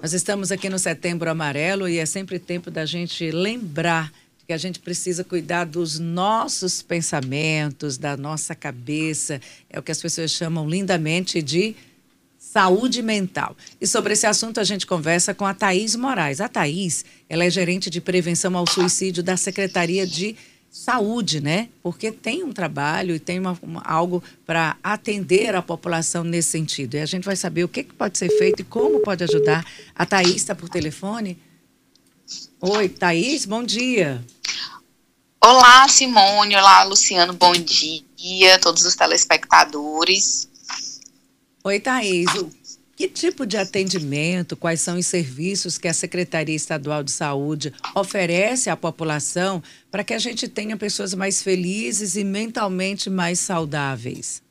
Nós 0.00 0.12
estamos 0.12 0.52
aqui 0.52 0.68
no 0.68 0.78
Setembro 0.78 1.28
Amarelo 1.28 1.88
e 1.88 1.98
é 1.98 2.06
sempre 2.06 2.38
tempo 2.38 2.70
da 2.70 2.86
gente 2.86 3.32
lembrar 3.32 4.12
que 4.46 4.52
a 4.52 4.56
gente 4.56 4.78
precisa 4.78 5.24
cuidar 5.24 5.64
dos 5.64 5.98
nossos 5.98 6.80
pensamentos, 6.80 7.98
da 7.98 8.16
nossa 8.16 8.54
cabeça. 8.54 9.40
É 9.68 9.76
o 9.76 9.82
que 9.82 9.90
as 9.90 10.00
pessoas 10.00 10.30
chamam 10.30 10.70
lindamente 10.70 11.42
de 11.42 11.74
saúde 12.38 13.02
mental. 13.02 13.56
E 13.80 13.88
sobre 13.88 14.12
esse 14.12 14.24
assunto 14.24 14.60
a 14.60 14.64
gente 14.64 14.86
conversa 14.86 15.34
com 15.34 15.44
a 15.44 15.52
Thaís 15.52 15.96
Moraes. 15.96 16.40
A 16.40 16.48
Thaís, 16.48 17.04
ela 17.28 17.44
é 17.44 17.50
gerente 17.50 17.90
de 17.90 18.00
prevenção 18.00 18.56
ao 18.56 18.68
suicídio 18.68 19.20
da 19.20 19.36
Secretaria 19.36 20.06
de 20.06 20.36
saúde, 20.70 21.40
né? 21.40 21.68
Porque 21.82 22.12
tem 22.12 22.44
um 22.44 22.52
trabalho 22.52 23.14
e 23.14 23.18
tem 23.18 23.38
uma, 23.38 23.58
uma, 23.62 23.82
algo 23.82 24.22
para 24.46 24.76
atender 24.82 25.54
a 25.54 25.62
população 25.62 26.22
nesse 26.22 26.50
sentido. 26.50 26.94
E 26.94 27.00
a 27.00 27.06
gente 27.06 27.24
vai 27.24 27.36
saber 27.36 27.64
o 27.64 27.68
que, 27.68 27.84
que 27.84 27.94
pode 27.94 28.18
ser 28.18 28.30
feito 28.30 28.60
e 28.60 28.64
como 28.64 29.00
pode 29.00 29.24
ajudar. 29.24 29.64
A 29.94 30.04
Thaís 30.04 30.36
está 30.36 30.54
por 30.54 30.68
telefone. 30.68 31.38
Oi, 32.60 32.88
Thaís, 32.88 33.44
bom 33.44 33.62
dia. 33.62 34.24
Olá, 35.40 35.88
Simone. 35.88 36.56
Olá, 36.56 36.82
Luciano. 36.84 37.32
Bom 37.32 37.52
dia, 37.52 38.58
todos 38.58 38.84
os 38.84 38.94
telespectadores. 38.94 40.48
Oi, 41.64 41.80
Thaís. 41.80 42.26
Que 42.98 43.06
tipo 43.06 43.46
de 43.46 43.56
atendimento, 43.56 44.56
quais 44.56 44.80
são 44.80 44.98
os 44.98 45.06
serviços 45.06 45.78
que 45.78 45.86
a 45.86 45.94
Secretaria 45.94 46.56
Estadual 46.56 47.04
de 47.04 47.12
Saúde 47.12 47.72
oferece 47.94 48.68
à 48.70 48.76
população 48.76 49.62
para 49.88 50.02
que 50.02 50.12
a 50.12 50.18
gente 50.18 50.48
tenha 50.48 50.76
pessoas 50.76 51.14
mais 51.14 51.40
felizes 51.40 52.16
e 52.16 52.24
mentalmente 52.24 53.08
mais 53.08 53.38
saudáveis? 53.38 54.42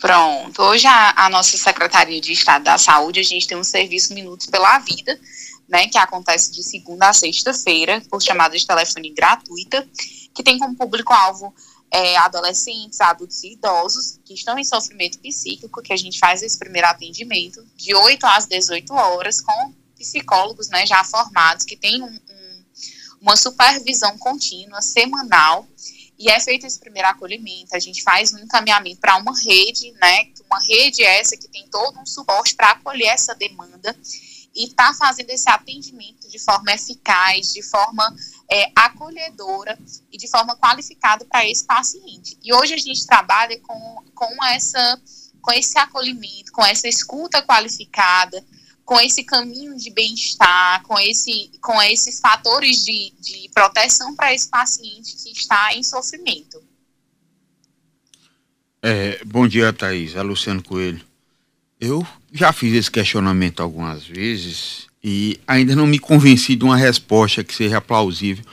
Pronto. 0.00 0.62
Hoje 0.62 0.86
a, 0.86 1.26
a 1.26 1.28
nossa 1.28 1.58
Secretaria 1.58 2.18
de 2.18 2.32
Estado 2.32 2.64
da 2.64 2.78
Saúde, 2.78 3.20
a 3.20 3.24
gente 3.24 3.46
tem 3.46 3.58
um 3.58 3.64
serviço 3.64 4.14
Minutos 4.14 4.46
pela 4.46 4.78
Vida, 4.78 5.20
né, 5.68 5.86
que 5.86 5.98
acontece 5.98 6.50
de 6.50 6.62
segunda 6.62 7.10
a 7.10 7.12
sexta-feira, 7.12 8.02
por 8.10 8.22
chamada 8.22 8.56
de 8.56 8.66
telefone 8.66 9.12
gratuita, 9.12 9.86
que 10.34 10.42
tem 10.42 10.58
como 10.58 10.74
público-alvo 10.74 11.54
é, 11.90 12.16
adolescentes, 12.16 13.00
adultos 13.00 13.42
e 13.44 13.52
idosos 13.52 14.20
que 14.24 14.34
estão 14.34 14.58
em 14.58 14.64
sofrimento 14.64 15.18
psíquico, 15.18 15.82
que 15.82 15.92
a 15.92 15.96
gente 15.96 16.18
faz 16.18 16.42
esse 16.42 16.58
primeiro 16.58 16.86
atendimento 16.86 17.64
de 17.76 17.94
8 17.94 18.24
às 18.26 18.46
18 18.46 18.92
horas 18.92 19.40
com 19.40 19.72
psicólogos 19.96 20.68
né, 20.68 20.86
já 20.86 21.02
formados, 21.02 21.64
que 21.64 21.76
têm 21.76 22.02
um, 22.02 22.06
um, 22.06 22.64
uma 23.20 23.36
supervisão 23.36 24.16
contínua, 24.18 24.80
semanal, 24.80 25.66
e 26.18 26.30
é 26.30 26.40
feito 26.40 26.66
esse 26.66 26.78
primeiro 26.78 27.08
acolhimento, 27.08 27.74
a 27.74 27.78
gente 27.78 28.02
faz 28.02 28.32
um 28.32 28.38
encaminhamento 28.38 29.00
para 29.00 29.16
uma 29.16 29.36
rede, 29.38 29.92
né, 29.92 30.28
uma 30.50 30.60
rede 30.60 31.02
essa 31.02 31.36
que 31.36 31.48
tem 31.48 31.66
todo 31.68 31.98
um 31.98 32.06
suporte 32.06 32.54
para 32.54 32.72
acolher 32.72 33.08
essa 33.08 33.34
demanda, 33.34 33.96
e 34.54 34.64
está 34.66 34.92
fazendo 34.94 35.30
esse 35.30 35.48
atendimento 35.48 36.28
de 36.28 36.38
forma 36.38 36.72
eficaz, 36.72 37.52
de 37.52 37.62
forma 37.62 38.14
é, 38.50 38.70
acolhedora 38.74 39.78
e 40.10 40.16
de 40.16 40.28
forma 40.28 40.56
qualificada 40.56 41.24
para 41.24 41.48
esse 41.48 41.64
paciente. 41.64 42.38
E 42.42 42.52
hoje 42.52 42.74
a 42.74 42.78
gente 42.78 43.06
trabalha 43.06 43.58
com, 43.60 44.04
com, 44.14 44.44
essa, 44.44 45.00
com 45.40 45.52
esse 45.52 45.78
acolhimento, 45.78 46.52
com 46.52 46.64
essa 46.64 46.88
escuta 46.88 47.42
qualificada, 47.42 48.44
com 48.84 48.98
esse 49.00 49.22
caminho 49.22 49.76
de 49.76 49.90
bem-estar, 49.90 50.82
com, 50.82 50.98
esse, 50.98 51.52
com 51.60 51.80
esses 51.82 52.20
fatores 52.20 52.84
de, 52.84 53.12
de 53.20 53.50
proteção 53.52 54.16
para 54.16 54.32
esse 54.32 54.48
paciente 54.48 55.14
que 55.16 55.30
está 55.30 55.74
em 55.74 55.82
sofrimento. 55.82 56.62
É, 58.82 59.22
bom 59.24 59.46
dia, 59.46 59.72
Thaís. 59.72 60.14
É 60.14 60.22
Luciano 60.22 60.62
Coelho. 60.62 61.07
Eu 61.80 62.04
já 62.32 62.52
fiz 62.52 62.74
esse 62.74 62.90
questionamento 62.90 63.62
algumas 63.62 64.04
vezes 64.04 64.88
e 65.02 65.38
ainda 65.46 65.76
não 65.76 65.86
me 65.86 65.98
convenci 65.98 66.56
de 66.56 66.64
uma 66.64 66.76
resposta 66.76 67.44
que 67.44 67.54
seja 67.54 67.80
plausível. 67.80 68.44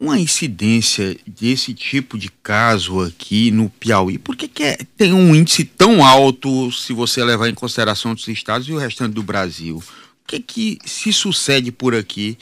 Uma 0.00 0.18
incidência 0.18 1.16
desse 1.26 1.72
tipo 1.72 2.18
de 2.18 2.28
caso 2.28 3.00
aqui 3.00 3.50
no 3.52 3.70
Piauí, 3.70 4.18
por 4.18 4.36
que, 4.36 4.48
que 4.48 4.62
é, 4.62 4.78
tem 4.96 5.12
um 5.12 5.34
índice 5.34 5.64
tão 5.64 6.04
alto 6.04 6.70
se 6.72 6.92
você 6.92 7.22
levar 7.24 7.48
em 7.48 7.54
consideração 7.54 8.12
os 8.12 8.26
estados 8.26 8.68
e 8.68 8.72
o 8.72 8.78
restante 8.78 9.14
do 9.14 9.22
Brasil? 9.22 9.76
O 9.76 10.26
que, 10.26 10.40
que 10.40 10.78
se 10.84 11.12
sucede 11.12 11.70
por 11.72 11.94
aqui 11.94 12.36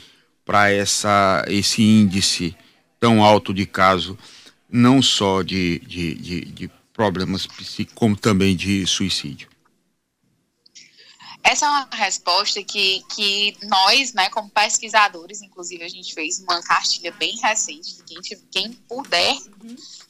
para 0.44 0.68
esse 1.48 1.82
índice 1.82 2.54
tão 2.98 3.22
alto 3.22 3.52
de 3.52 3.66
caso, 3.66 4.18
não 4.70 5.02
só 5.02 5.42
de, 5.42 5.78
de, 5.86 6.14
de, 6.14 6.40
de 6.46 6.70
problemas 6.92 7.46
psíquicos, 7.46 7.94
como 7.94 8.16
também 8.16 8.56
de 8.56 8.86
suicídio? 8.86 9.48
Essa 11.46 11.66
é 11.66 11.68
uma 11.68 11.88
resposta 11.92 12.60
que, 12.64 13.04
que 13.14 13.56
nós, 13.62 14.12
né, 14.12 14.28
como 14.30 14.50
pesquisadores, 14.50 15.42
inclusive 15.42 15.84
a 15.84 15.88
gente 15.88 16.12
fez 16.12 16.40
uma 16.40 16.60
cartilha 16.60 17.12
bem 17.12 17.36
recente, 17.36 18.02
quem, 18.04 18.20
quem 18.50 18.72
puder 18.72 19.32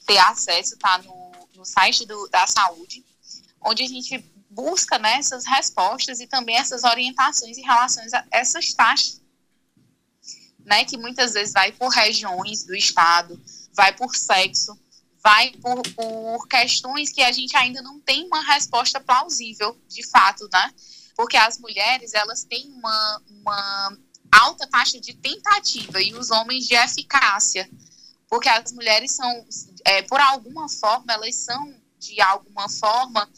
ter 0.07 0.17
acesso, 0.17 0.79
tá 0.79 0.97
no, 0.97 1.33
no 1.55 1.65
site 1.67 2.07
do, 2.07 2.27
da 2.29 2.47
saúde, 2.47 3.05
onde 3.61 3.83
a 3.83 3.87
gente 3.87 4.19
busca 4.49 4.99
né, 4.99 5.19
essas 5.19 5.45
respostas 5.45 6.21
e 6.21 6.27
também 6.27 6.57
essas 6.57 6.85
orientações 6.85 7.59
em 7.59 7.63
relação 7.63 8.03
a 8.15 8.25
essas 8.31 8.73
taxas, 8.73 9.21
né, 10.65 10.87
que 10.87 10.97
muitas 10.97 11.35
vezes 11.35 11.53
vai 11.53 11.71
por 11.71 11.89
regiões 11.91 12.65
do 12.65 12.75
estado, 12.75 13.39
vai 13.75 13.93
por 13.93 14.17
sexo, 14.17 14.75
vai 15.23 15.51
por, 15.51 15.83
por 15.95 16.49
questões 16.49 17.13
que 17.13 17.21
a 17.21 17.31
gente 17.31 17.55
ainda 17.59 17.83
não 17.83 18.01
tem 18.01 18.25
uma 18.25 18.43
resposta 18.43 18.99
plausível, 19.01 19.79
de 19.87 20.03
fato, 20.09 20.49
né? 20.51 20.73
Porque 21.17 21.37
as 21.37 21.59
mulheres 21.59 22.13
elas 22.13 22.45
têm 22.45 22.71
uma, 22.73 23.23
uma 23.31 23.99
alta 24.31 24.67
taxa 24.67 25.01
de 25.01 25.15
tentativa 25.15 26.01
e 26.01 26.15
os 26.15 26.31
homens 26.31 26.67
de 26.67 26.75
eficácia, 26.75 27.69
porque 28.29 28.49
as 28.49 28.73
mulheres 28.73 29.13
são, 29.13 29.47
é, 29.85 30.03
por 30.03 30.21
alguma 30.21 30.69
forma, 30.69 31.13
elas 31.13 31.35
são 31.37 31.75
de 31.99 32.21
alguma 32.21 32.69
forma 32.69 33.29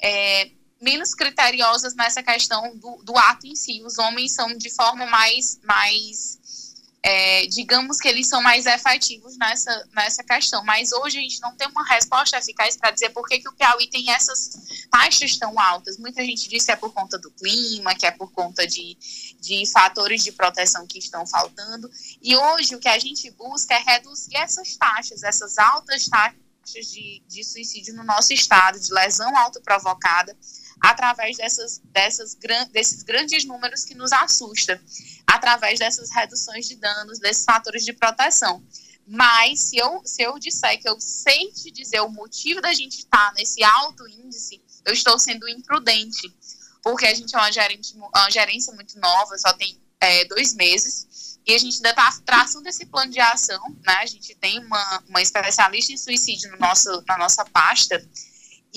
é, 0.00 0.50
menos 0.80 1.14
criteriosas 1.14 1.94
nessa 1.94 2.22
questão 2.22 2.76
do, 2.76 3.02
do 3.02 3.16
ato 3.18 3.46
em 3.46 3.54
si. 3.54 3.82
Os 3.84 3.98
homens 3.98 4.32
são 4.32 4.56
de 4.56 4.70
forma 4.70 5.06
mais, 5.06 5.60
mais 5.64 6.67
é, 7.02 7.46
digamos 7.46 7.98
que 7.98 8.08
eles 8.08 8.28
são 8.28 8.42
mais 8.42 8.66
efetivos 8.66 9.36
nessa, 9.36 9.88
nessa 9.94 10.24
questão. 10.24 10.64
Mas 10.64 10.92
hoje 10.92 11.18
a 11.18 11.20
gente 11.20 11.40
não 11.40 11.54
tem 11.54 11.68
uma 11.68 11.86
resposta 11.86 12.36
eficaz 12.36 12.76
para 12.76 12.90
dizer 12.90 13.10
por 13.10 13.26
que, 13.26 13.38
que 13.38 13.48
o 13.48 13.52
Piauí 13.52 13.88
tem 13.88 14.10
essas 14.10 14.86
taxas 14.90 15.36
tão 15.36 15.58
altas. 15.58 15.96
Muita 15.98 16.24
gente 16.24 16.48
diz 16.48 16.64
que 16.64 16.72
é 16.72 16.76
por 16.76 16.92
conta 16.92 17.18
do 17.18 17.30
clima, 17.30 17.94
que 17.94 18.06
é 18.06 18.10
por 18.10 18.32
conta 18.32 18.66
de, 18.66 18.96
de 19.40 19.64
fatores 19.70 20.24
de 20.24 20.32
proteção 20.32 20.86
que 20.86 20.98
estão 20.98 21.26
faltando. 21.26 21.88
E 22.20 22.36
hoje 22.36 22.74
o 22.74 22.80
que 22.80 22.88
a 22.88 22.98
gente 22.98 23.30
busca 23.30 23.74
é 23.74 23.78
reduzir 23.78 24.36
essas 24.36 24.76
taxas, 24.76 25.22
essas 25.22 25.56
altas 25.58 26.08
taxas 26.08 26.86
de, 26.90 27.22
de 27.28 27.44
suicídio 27.44 27.94
no 27.94 28.04
nosso 28.04 28.32
estado, 28.32 28.78
de 28.78 28.92
lesão 28.92 29.36
autoprovocada, 29.36 30.36
através 30.80 31.36
dessas, 31.36 31.80
dessas, 31.84 32.36
desses 32.72 33.02
grandes 33.02 33.44
números 33.44 33.84
que 33.84 33.94
nos 33.94 34.12
assusta 34.12 34.80
através 35.26 35.78
dessas 35.78 36.10
reduções 36.10 36.66
de 36.66 36.76
danos, 36.76 37.18
desses 37.18 37.44
fatores 37.44 37.84
de 37.84 37.92
proteção. 37.92 38.62
Mas 39.06 39.60
se 39.60 39.78
eu, 39.78 40.02
se 40.04 40.22
eu 40.22 40.38
disser 40.38 40.80
que 40.80 40.88
eu 40.88 41.00
sei 41.00 41.50
te 41.52 41.70
dizer 41.70 42.00
o 42.00 42.10
motivo 42.10 42.60
da 42.60 42.74
gente 42.74 42.98
estar 42.98 43.28
tá 43.28 43.34
nesse 43.36 43.62
alto 43.64 44.06
índice, 44.06 44.60
eu 44.84 44.92
estou 44.92 45.18
sendo 45.18 45.48
imprudente, 45.48 46.34
porque 46.82 47.06
a 47.06 47.14
gente 47.14 47.34
é 47.34 47.38
uma, 47.38 47.50
gerente, 47.50 47.94
uma 47.96 48.30
gerência 48.30 48.72
muito 48.74 48.98
nova, 48.98 49.36
só 49.38 49.52
tem 49.54 49.80
é, 50.00 50.24
dois 50.26 50.54
meses, 50.54 51.38
e 51.46 51.54
a 51.54 51.58
gente 51.58 51.76
ainda 51.76 51.90
está 51.90 52.12
traçando 52.24 52.68
esse 52.68 52.84
plano 52.84 53.10
de 53.10 53.20
ação, 53.20 53.62
né? 53.86 53.94
A 53.94 54.06
gente 54.06 54.34
tem 54.34 54.58
uma, 54.62 55.02
uma 55.08 55.22
especialista 55.22 55.90
em 55.90 55.96
suicídio 55.96 56.50
no 56.50 56.58
nosso, 56.58 57.02
na 57.08 57.16
nossa 57.16 57.42
pasta, 57.46 58.06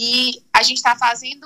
e 0.04 0.42
a 0.52 0.64
gente 0.64 0.78
está 0.78 0.96
fazendo 0.96 1.46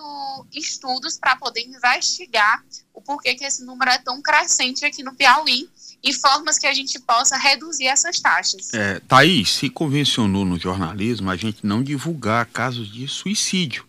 estudos 0.53 1.17
para 1.17 1.35
poder 1.35 1.59
investigar 1.67 2.63
o 2.93 3.01
porquê 3.01 3.35
que 3.35 3.43
esse 3.43 3.65
número 3.65 3.91
é 3.91 3.97
tão 3.97 4.21
crescente 4.21 4.85
aqui 4.85 5.03
no 5.03 5.13
Piauí 5.13 5.67
e 6.01 6.13
formas 6.13 6.57
que 6.57 6.65
a 6.65 6.73
gente 6.73 6.97
possa 7.01 7.35
reduzir 7.35 7.87
essas 7.87 8.17
taxas. 8.21 8.73
É, 8.73 9.01
Thaís, 9.01 9.49
se 9.49 9.69
convencionou 9.69 10.45
no 10.45 10.57
jornalismo 10.57 11.29
a 11.29 11.35
gente 11.35 11.65
não 11.65 11.83
divulgar 11.83 12.45
casos 12.45 12.89
de 12.89 13.05
suicídio. 13.09 13.85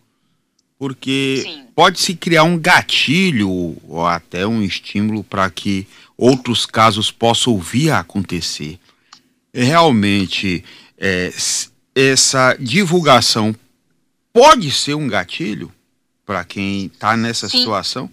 Porque 0.76 1.64
pode 1.76 2.00
se 2.00 2.16
criar 2.16 2.42
um 2.42 2.58
gatilho 2.58 3.48
ou 3.88 4.04
até 4.04 4.44
um 4.48 4.60
estímulo 4.60 5.22
para 5.22 5.48
que 5.48 5.86
outros 6.16 6.66
casos 6.66 7.12
possam 7.12 7.56
vir 7.56 7.92
a 7.92 8.00
acontecer. 8.00 8.80
Realmente, 9.54 10.64
é, 10.98 11.32
essa 11.94 12.56
divulgação 12.58 13.54
pode 14.36 14.70
ser 14.70 14.94
um 14.94 15.08
gatilho 15.08 15.74
para 16.26 16.44
quem 16.44 16.86
está 16.86 17.16
nessa 17.16 17.48
sim. 17.48 17.60
situação? 17.60 18.10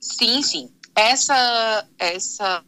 Sim, 0.00 0.42
sim. 0.42 0.68
Essa, 0.96 1.86
essa 1.96 2.64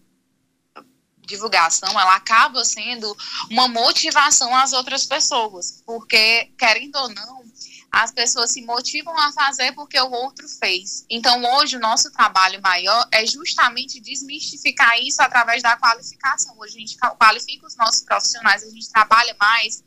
divulgação, 1.27 1.91
ela 1.99 2.15
acaba 2.15 2.65
sendo 2.65 3.13
uma 3.51 3.67
motivação 3.67 4.55
às 4.55 4.73
outras 4.73 5.05
pessoas, 5.05 5.83
porque, 5.85 6.53
querendo 6.57 6.95
ou 6.95 7.09
não, 7.09 7.43
as 7.91 8.13
pessoas 8.13 8.53
se 8.53 8.63
motivam 8.63 9.19
a 9.19 9.33
fazer 9.33 9.73
porque 9.73 10.01
o 10.01 10.11
outro 10.13 10.49
fez. 10.49 11.05
Então, 11.11 11.43
hoje, 11.57 11.77
o 11.77 11.81
nosso 11.81 12.09
trabalho 12.13 12.63
maior 12.63 13.09
é 13.11 13.27
justamente 13.27 14.01
desmistificar 14.01 14.97
isso 15.01 15.21
através 15.21 15.61
da 15.61 15.77
qualificação. 15.77 16.57
Hoje, 16.57 16.77
a 16.77 16.81
gente 16.81 16.97
qualifica 17.19 17.67
os 17.67 17.77
nossos 17.77 18.03
profissionais, 18.03 18.63
a 18.63 18.71
gente 18.71 18.89
trabalha 18.91 19.37
mais, 19.41 19.83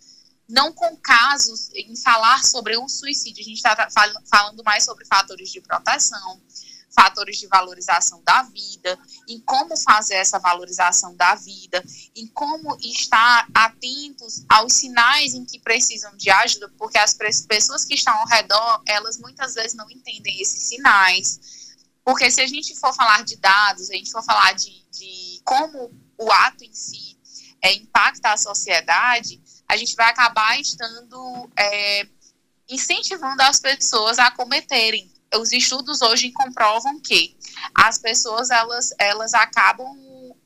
não 0.47 0.71
com 0.71 0.95
casos 0.97 1.69
em 1.73 1.95
falar 1.95 2.43
sobre 2.43 2.77
o 2.77 2.87
suicídio, 2.87 3.41
a 3.41 3.45
gente 3.45 3.57
está 3.57 3.87
falando 4.29 4.63
mais 4.63 4.83
sobre 4.83 5.05
fatores 5.05 5.49
de 5.51 5.59
proteção, 5.61 6.41
fatores 6.95 7.37
de 7.37 7.47
valorização 7.47 8.23
da 8.23 8.43
vida, 8.43 8.97
em 9.27 9.39
como 9.41 9.75
fazer 9.77 10.15
essa 10.15 10.39
valorização 10.39 11.15
da 11.15 11.35
vida, 11.35 11.83
em 12.15 12.25
como 12.27 12.77
estar 12.79 13.47
atentos 13.53 14.45
aos 14.47 14.73
sinais 14.73 15.33
em 15.33 15.43
que 15.45 15.59
precisam 15.59 16.15
de 16.15 16.29
ajuda, 16.29 16.71
porque 16.77 16.97
as 16.97 17.13
pessoas 17.47 17.83
que 17.83 17.95
estão 17.95 18.15
ao 18.15 18.27
redor, 18.27 18.81
elas 18.87 19.17
muitas 19.17 19.55
vezes 19.55 19.73
não 19.73 19.89
entendem 19.91 20.41
esses 20.41 20.63
sinais. 20.63 21.75
Porque 22.03 22.29
se 22.31 22.39
a 22.39 22.47
gente 22.47 22.75
for 22.75 22.93
falar 22.93 23.23
de 23.23 23.35
dados, 23.37 23.89
a 23.89 23.93
gente 23.93 24.11
for 24.11 24.23
falar 24.23 24.53
de, 24.53 24.71
de 24.91 25.41
como 25.43 25.91
o 26.17 26.31
ato 26.31 26.63
em 26.63 26.73
si 26.73 27.17
é, 27.61 27.73
impacta 27.73 28.31
a 28.31 28.37
sociedade, 28.37 29.41
a 29.67 29.77
gente 29.77 29.95
vai 29.95 30.09
acabar 30.09 30.59
estando 30.59 31.49
é, 31.57 32.07
incentivando 32.69 33.41
as 33.41 33.59
pessoas 33.59 34.19
a 34.19 34.31
cometerem 34.31 35.11
os 35.37 35.51
estudos 35.51 36.01
hoje 36.01 36.31
comprovam 36.31 36.99
que 36.99 37.35
as 37.73 37.97
pessoas 37.97 38.49
elas, 38.49 38.93
elas 38.99 39.33
acabam 39.33 39.95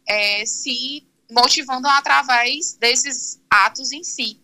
é, 0.07 0.45
se 0.45 1.07
motivando 1.29 1.87
através 1.87 2.73
desses 2.73 3.39
atos 3.49 3.91
em 3.91 4.03
si. 4.03 4.41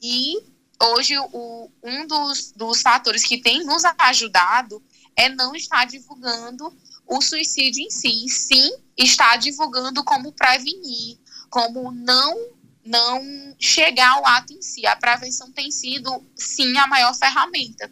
E 0.00 0.36
hoje 0.80 1.16
o, 1.18 1.70
um 1.82 2.06
dos, 2.06 2.52
dos 2.52 2.82
fatores 2.82 3.24
que 3.24 3.38
tem 3.38 3.64
nos 3.64 3.82
ajudado 3.98 4.82
é 5.16 5.28
não 5.28 5.54
estar 5.54 5.84
divulgando 5.86 6.72
o 7.06 7.20
suicídio 7.20 7.84
em 7.84 7.90
si, 7.90 8.28
sim 8.28 8.70
estar 8.96 9.36
divulgando 9.36 10.02
como 10.04 10.32
prevenir, 10.32 11.18
como 11.50 11.90
não 11.92 12.34
não 12.84 13.54
chegar 13.58 14.10
ao 14.16 14.26
ato 14.26 14.52
em 14.52 14.62
si. 14.62 14.86
A 14.86 14.96
prevenção 14.96 15.50
tem 15.52 15.70
sido 15.70 16.24
sim 16.34 16.76
a 16.76 16.86
maior 16.86 17.14
ferramenta 17.14 17.90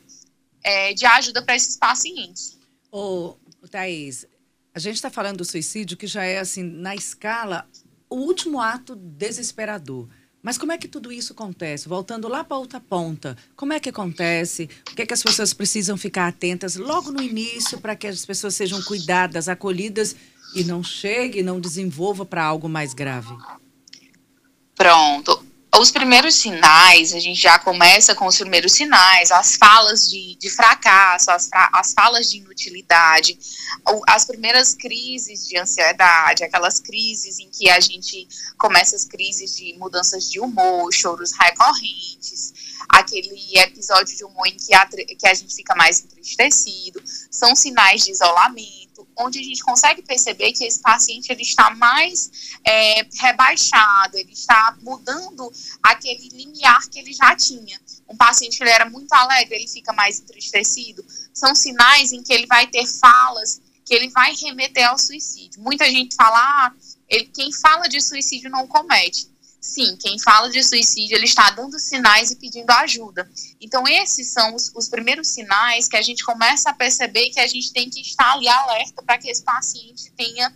é, 0.63 0.93
de 0.93 1.07
ajuda 1.07 1.43
para 1.43 1.57
esses 1.57 1.77
pacientes. 1.77 2.59
Ô, 2.91 3.37
Thaís, 3.71 4.27
a 4.75 4.79
gente 4.79 4.97
está 4.97 5.11
falando 5.11 5.39
do 5.39 5.45
suicídio 5.45 5.97
que 5.97 6.07
já 6.07 6.25
é, 6.25 6.39
assim, 6.39 6.63
na 6.63 6.95
escala, 6.95 7.69
o 8.09 8.17
último 8.17 8.61
ato 8.61 8.97
desesperador. 8.97 10.09
Mas 10.43 10.57
como 10.57 10.73
é 10.73 10.79
que 10.79 10.89
tudo 10.89 11.13
isso 11.13 11.35
acontece? 11.35 11.89
Voltando 11.89 12.27
lá 12.27 12.43
para 12.43 12.57
outra 12.57 12.81
ponta, 12.81 13.37
como 13.55 13.75
é 13.75 13.81
que 13.81 13.91
acontece? 13.91 14.69
O 14.91 14.95
que, 14.95 15.03
é 15.03 15.07
que 15.07 15.13
as 15.13 15.23
pessoas 15.23 15.53
precisam 15.53 15.99
ficar 15.99 16.27
atentas 16.27 16.77
logo 16.77 17.13
no 17.13 17.23
início 17.23 17.79
para 17.79 17.95
que 17.95 18.07
as 18.07 18.25
pessoas 18.25 18.55
sejam 18.55 18.83
cuidadas, 18.83 19.49
acolhidas 19.49 20.17
e 20.55 20.65
não 20.65 20.83
chegue, 20.83 21.43
não 21.43 21.61
desenvolva 21.61 22.25
para 22.25 22.43
algo 22.43 22.69
mais 22.69 22.95
grave? 22.95 23.37
Pronto. 24.81 25.45
Os 25.79 25.91
primeiros 25.91 26.37
sinais, 26.37 27.13
a 27.13 27.21
gente 27.21 27.39
já 27.39 27.59
começa 27.59 28.15
com 28.15 28.25
os 28.27 28.39
primeiros 28.39 28.73
sinais, 28.73 29.31
as 29.31 29.55
falas 29.57 30.09
de, 30.09 30.35
de 30.37 30.49
fracasso, 30.49 31.31
as, 31.31 31.51
as 31.53 31.93
falas 31.93 32.31
de 32.31 32.39
inutilidade, 32.39 33.39
as 34.09 34.25
primeiras 34.25 34.73
crises 34.73 35.47
de 35.47 35.59
ansiedade, 35.59 36.45
aquelas 36.45 36.81
crises 36.81 37.39
em 37.39 37.51
que 37.51 37.69
a 37.69 37.79
gente 37.79 38.27
começa 38.57 38.97
as 38.97 39.05
crises 39.05 39.55
de 39.55 39.77
mudanças 39.79 40.31
de 40.31 40.41
humor, 40.41 40.91
choros 40.95 41.33
recorrentes, 41.33 42.55
aquele 42.89 43.59
episódio 43.59 44.17
de 44.17 44.25
humor 44.25 44.47
em 44.47 44.57
que 44.57 44.75
a, 44.75 44.87
que 44.87 45.27
a 45.27 45.35
gente 45.35 45.55
fica 45.55 45.75
mais 45.75 46.03
entristecido, 46.03 47.03
são 47.31 47.55
sinais 47.55 48.03
de 48.03 48.13
isolamento 48.13 48.80
onde 49.21 49.39
a 49.39 49.43
gente 49.43 49.63
consegue 49.63 50.03
perceber 50.03 50.53
que 50.53 50.65
esse 50.65 50.81
paciente 50.81 51.31
ele 51.31 51.43
está 51.43 51.71
mais 51.71 52.59
é, 52.65 53.07
rebaixado, 53.21 54.17
ele 54.17 54.33
está 54.33 54.77
mudando 54.83 55.51
aquele 55.83 56.29
limiar 56.31 56.89
que 56.89 56.99
ele 56.99 57.13
já 57.13 57.35
tinha. 57.37 57.81
Um 58.09 58.17
paciente 58.17 58.61
ele 58.61 58.71
era 58.71 58.89
muito 58.89 59.13
alegre, 59.13 59.57
ele 59.57 59.69
fica 59.69 59.93
mais 59.93 60.21
entristecido. 60.21 61.05
São 61.33 61.55
sinais 61.55 62.13
em 62.13 62.23
que 62.23 62.33
ele 62.33 62.47
vai 62.47 62.67
ter 62.67 62.87
falas 62.87 63.61
que 63.85 63.95
ele 63.95 64.09
vai 64.11 64.33
remeter 64.37 64.89
ao 64.89 64.97
suicídio. 64.97 65.61
Muita 65.61 65.85
gente 65.87 66.15
fala, 66.15 66.39
ah, 66.39 66.73
ele, 67.09 67.27
quem 67.27 67.53
fala 67.53 67.89
de 67.89 68.01
suicídio 68.01 68.49
não 68.49 68.65
comete. 68.67 69.29
Sim, 69.61 69.95
quem 69.97 70.19
fala 70.19 70.49
de 70.49 70.63
suicídio, 70.65 71.17
ele 71.17 71.27
está 71.27 71.51
dando 71.51 71.79
sinais 71.79 72.31
e 72.31 72.37
pedindo 72.37 72.71
ajuda. 72.71 73.31
Então, 73.61 73.87
esses 73.87 74.33
são 74.33 74.55
os, 74.55 74.73
os 74.75 74.89
primeiros 74.89 75.29
sinais 75.29 75.87
que 75.87 75.97
a 75.97 76.03
gente 76.03 76.25
começa 76.25 76.71
a 76.71 76.75
perceber 76.75 77.29
que 77.29 77.39
a 77.39 77.47
gente 77.47 77.71
tem 77.73 77.91
que 77.91 78.01
estar 78.01 78.33
ali 78.33 78.49
alerta 78.49 79.03
para 79.03 79.19
que 79.19 79.29
esse 79.29 79.43
paciente 79.43 80.11
tenha, 80.13 80.51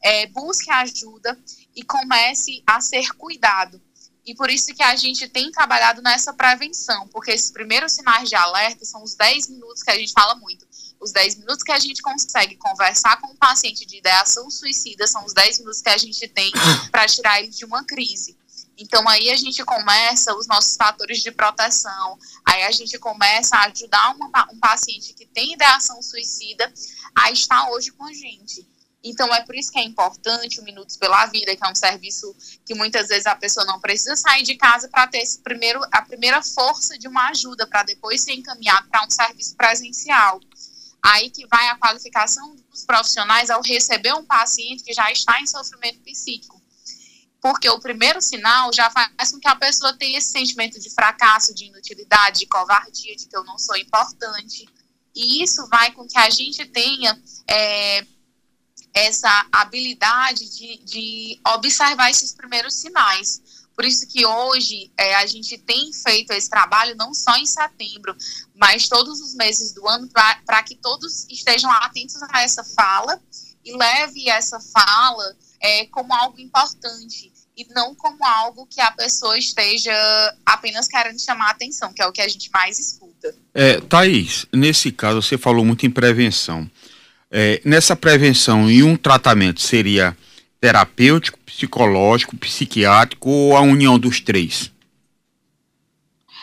é, 0.00 0.26
busque 0.28 0.70
ajuda 0.70 1.36
e 1.74 1.82
comece 1.82 2.62
a 2.64 2.80
ser 2.80 3.12
cuidado. 3.14 3.82
E 4.24 4.34
por 4.34 4.48
isso 4.48 4.72
que 4.72 4.82
a 4.82 4.94
gente 4.96 5.28
tem 5.28 5.50
trabalhado 5.50 6.00
nessa 6.00 6.32
prevenção, 6.32 7.08
porque 7.08 7.32
esses 7.32 7.50
primeiros 7.50 7.92
sinais 7.92 8.28
de 8.28 8.36
alerta 8.36 8.84
são 8.84 9.02
os 9.02 9.14
10 9.14 9.48
minutos 9.50 9.82
que 9.82 9.90
a 9.90 9.98
gente 9.98 10.12
fala 10.12 10.34
muito. 10.36 10.64
Os 10.98 11.12
10 11.12 11.36
minutos 11.36 11.62
que 11.62 11.72
a 11.72 11.78
gente 11.78 12.00
consegue 12.00 12.56
conversar 12.56 13.20
com 13.20 13.26
o 13.26 13.36
paciente 13.36 13.84
de 13.84 13.98
ideação 13.98 14.48
suicida 14.48 15.06
são 15.06 15.24
os 15.24 15.34
10 15.34 15.58
minutos 15.58 15.82
que 15.82 15.90
a 15.90 15.98
gente 15.98 16.26
tem 16.28 16.50
para 16.90 17.06
tirar 17.06 17.40
ele 17.40 17.50
de 17.50 17.64
uma 17.64 17.84
crise. 17.84 18.34
Então 18.76 19.08
aí 19.08 19.30
a 19.30 19.36
gente 19.36 19.64
começa 19.64 20.34
os 20.34 20.46
nossos 20.46 20.76
fatores 20.76 21.22
de 21.22 21.30
proteção, 21.30 22.18
aí 22.44 22.64
a 22.64 22.70
gente 22.72 22.98
começa 22.98 23.56
a 23.56 23.66
ajudar 23.66 24.14
uma, 24.14 24.28
um 24.52 24.58
paciente 24.58 25.12
que 25.14 25.26
tem 25.26 25.52
ideação 25.52 26.02
suicida 26.02 26.72
a 27.14 27.30
estar 27.30 27.70
hoje 27.70 27.92
com 27.92 28.04
a 28.04 28.12
gente. 28.12 28.66
Então 29.02 29.32
é 29.34 29.44
por 29.44 29.54
isso 29.54 29.70
que 29.70 29.78
é 29.78 29.84
importante 29.84 30.60
o 30.60 30.64
Minutos 30.64 30.96
pela 30.96 31.26
Vida, 31.26 31.54
que 31.54 31.64
é 31.64 31.70
um 31.70 31.74
serviço 31.74 32.34
que 32.64 32.74
muitas 32.74 33.08
vezes 33.08 33.26
a 33.26 33.36
pessoa 33.36 33.66
não 33.66 33.78
precisa 33.78 34.16
sair 34.16 34.42
de 34.42 34.56
casa 34.56 34.88
para 34.88 35.06
ter 35.06 35.18
esse 35.18 35.40
primeiro, 35.40 35.80
a 35.92 36.02
primeira 36.02 36.42
força 36.42 36.98
de 36.98 37.06
uma 37.06 37.28
ajuda, 37.28 37.66
para 37.66 37.82
depois 37.82 38.22
ser 38.22 38.32
encaminhado 38.32 38.88
para 38.88 39.04
um 39.04 39.10
serviço 39.10 39.54
presencial. 39.56 40.40
Aí 41.02 41.28
que 41.28 41.46
vai 41.46 41.68
a 41.68 41.76
qualificação 41.76 42.56
dos 42.70 42.84
profissionais 42.84 43.50
ao 43.50 43.60
receber 43.62 44.14
um 44.14 44.24
paciente 44.24 44.82
que 44.82 44.94
já 44.94 45.12
está 45.12 45.38
em 45.38 45.46
sofrimento 45.46 46.00
psíquico 46.00 46.63
porque 47.44 47.68
o 47.68 47.78
primeiro 47.78 48.22
sinal 48.22 48.72
já 48.72 48.90
faz 48.90 49.30
com 49.30 49.38
que 49.38 49.46
a 49.46 49.54
pessoa 49.54 49.92
tenha 49.92 50.16
esse 50.16 50.30
sentimento 50.30 50.80
de 50.80 50.88
fracasso, 50.88 51.54
de 51.54 51.66
inutilidade, 51.66 52.38
de 52.38 52.46
covardia, 52.46 53.14
de 53.14 53.26
que 53.26 53.36
eu 53.36 53.44
não 53.44 53.58
sou 53.58 53.76
importante. 53.76 54.66
E 55.14 55.42
isso 55.42 55.68
vai 55.68 55.92
com 55.92 56.08
que 56.08 56.16
a 56.16 56.30
gente 56.30 56.64
tenha 56.64 57.22
é, 57.46 58.06
essa 58.94 59.46
habilidade 59.52 60.56
de, 60.56 60.78
de, 60.84 61.40
observar 61.48 62.10
esses 62.10 62.32
primeiros 62.32 62.76
sinais. 62.76 63.42
Por 63.76 63.84
isso 63.84 64.06
que 64.06 64.24
hoje 64.24 64.90
é, 64.96 65.14
a 65.16 65.26
gente 65.26 65.58
tem 65.58 65.92
feito 65.92 66.32
esse 66.32 66.48
trabalho 66.48 66.96
não 66.96 67.12
só 67.12 67.36
em 67.36 67.44
setembro, 67.44 68.16
mas 68.54 68.88
todos 68.88 69.20
os 69.20 69.34
meses 69.34 69.74
do 69.74 69.86
ano, 69.86 70.08
para 70.08 70.62
que 70.62 70.76
todos 70.76 71.26
estejam 71.28 71.70
atentos 71.70 72.22
a 72.22 72.40
essa 72.40 72.64
fala 72.64 73.20
e 73.62 73.76
leve 73.76 74.30
essa 74.30 74.58
fala 74.60 75.36
é, 75.60 75.84
como 75.88 76.14
algo 76.14 76.40
importante 76.40 77.33
e 77.56 77.66
não 77.72 77.94
como 77.94 78.24
algo 78.24 78.66
que 78.66 78.80
a 78.80 78.90
pessoa 78.90 79.38
esteja 79.38 79.92
apenas 80.44 80.88
querendo 80.88 81.20
chamar 81.20 81.48
a 81.48 81.50
atenção, 81.50 81.92
que 81.92 82.02
é 82.02 82.06
o 82.06 82.12
que 82.12 82.20
a 82.20 82.28
gente 82.28 82.50
mais 82.52 82.78
escuta. 82.78 83.34
É, 83.52 83.80
Thaís, 83.80 84.46
nesse 84.52 84.90
caso 84.90 85.22
você 85.22 85.38
falou 85.38 85.64
muito 85.64 85.86
em 85.86 85.90
prevenção. 85.90 86.68
É, 87.30 87.60
nessa 87.64 87.96
prevenção 87.96 88.70
e 88.70 88.82
um 88.82 88.96
tratamento 88.96 89.60
seria 89.60 90.16
terapêutico, 90.60 91.38
psicológico, 91.40 92.36
psiquiátrico 92.36 93.28
ou 93.28 93.56
a 93.56 93.60
união 93.60 93.98
dos 93.98 94.20
três? 94.20 94.72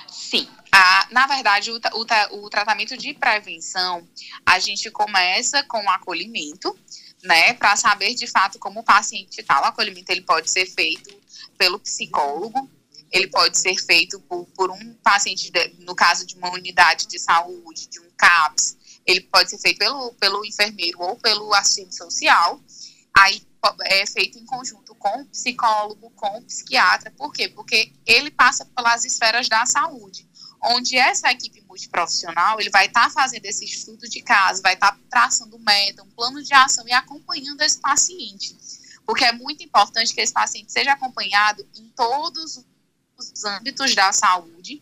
Sim. 0.07 0.47
A, 0.71 1.07
na 1.11 1.27
verdade, 1.27 1.71
o, 1.71 1.75
o, 1.75 2.45
o 2.45 2.49
tratamento 2.49 2.95
de 2.97 3.13
prevenção, 3.13 4.07
a 4.45 4.59
gente 4.59 4.89
começa 4.91 5.63
com 5.63 5.83
o 5.83 5.89
acolhimento, 5.89 6.77
né, 7.23 7.53
para 7.53 7.75
saber 7.75 8.13
de 8.15 8.27
fato 8.27 8.59
como 8.59 8.79
o 8.79 8.83
paciente 8.83 9.41
está. 9.41 9.61
O 9.61 9.65
acolhimento 9.65 10.11
ele 10.11 10.21
pode 10.21 10.49
ser 10.49 10.65
feito 10.65 11.13
pelo 11.57 11.79
psicólogo, 11.79 12.69
ele 13.11 13.27
pode 13.27 13.57
ser 13.57 13.75
feito 13.75 14.19
por, 14.21 14.45
por 14.55 14.71
um 14.71 14.93
paciente, 15.03 15.51
de, 15.51 15.75
no 15.79 15.95
caso 15.95 16.25
de 16.25 16.35
uma 16.35 16.51
unidade 16.51 17.07
de 17.07 17.19
saúde, 17.19 17.87
de 17.87 17.99
um 17.99 18.09
CAPS, 18.17 18.77
ele 19.05 19.21
pode 19.21 19.49
ser 19.49 19.57
feito 19.57 19.79
pelo, 19.79 20.13
pelo 20.13 20.45
enfermeiro 20.45 20.99
ou 21.01 21.15
pelo 21.17 21.53
assistente 21.53 21.95
social. 21.95 22.59
Aí 23.17 23.41
é 23.85 24.05
feito 24.05 24.39
em 24.39 24.45
conjunto 24.45 24.95
com 24.95 25.21
o 25.21 25.25
psicólogo, 25.25 26.09
com 26.11 26.37
o 26.37 26.41
psiquiatra. 26.43 27.11
Por 27.11 27.33
quê? 27.33 27.47
Porque 27.47 27.91
ele 28.05 28.31
passa 28.31 28.65
pelas 28.65 29.03
esferas 29.05 29.49
da 29.49 29.65
saúde 29.65 30.30
onde 30.61 30.97
essa 30.97 31.31
equipe 31.31 31.61
multiprofissional 31.61 32.59
ele 32.59 32.69
vai 32.69 32.87
estar 32.87 33.05
tá 33.05 33.09
fazendo 33.09 33.45
esse 33.45 33.65
estudo 33.65 34.07
de 34.07 34.21
caso, 34.21 34.61
vai 34.61 34.75
estar 34.75 34.91
tá 34.91 34.99
traçando 35.09 35.57
meta, 35.59 36.03
um 36.03 36.09
plano 36.11 36.41
de 36.43 36.53
ação 36.53 36.87
e 36.87 36.93
acompanhando 36.93 37.61
esse 37.61 37.79
paciente. 37.79 38.55
Porque 39.05 39.25
é 39.25 39.31
muito 39.31 39.63
importante 39.63 40.13
que 40.13 40.21
esse 40.21 40.33
paciente 40.33 40.71
seja 40.71 40.93
acompanhado 40.93 41.67
em 41.75 41.89
todos 41.89 42.63
os 43.17 43.43
âmbitos 43.43 43.95
da 43.95 44.11
saúde 44.11 44.81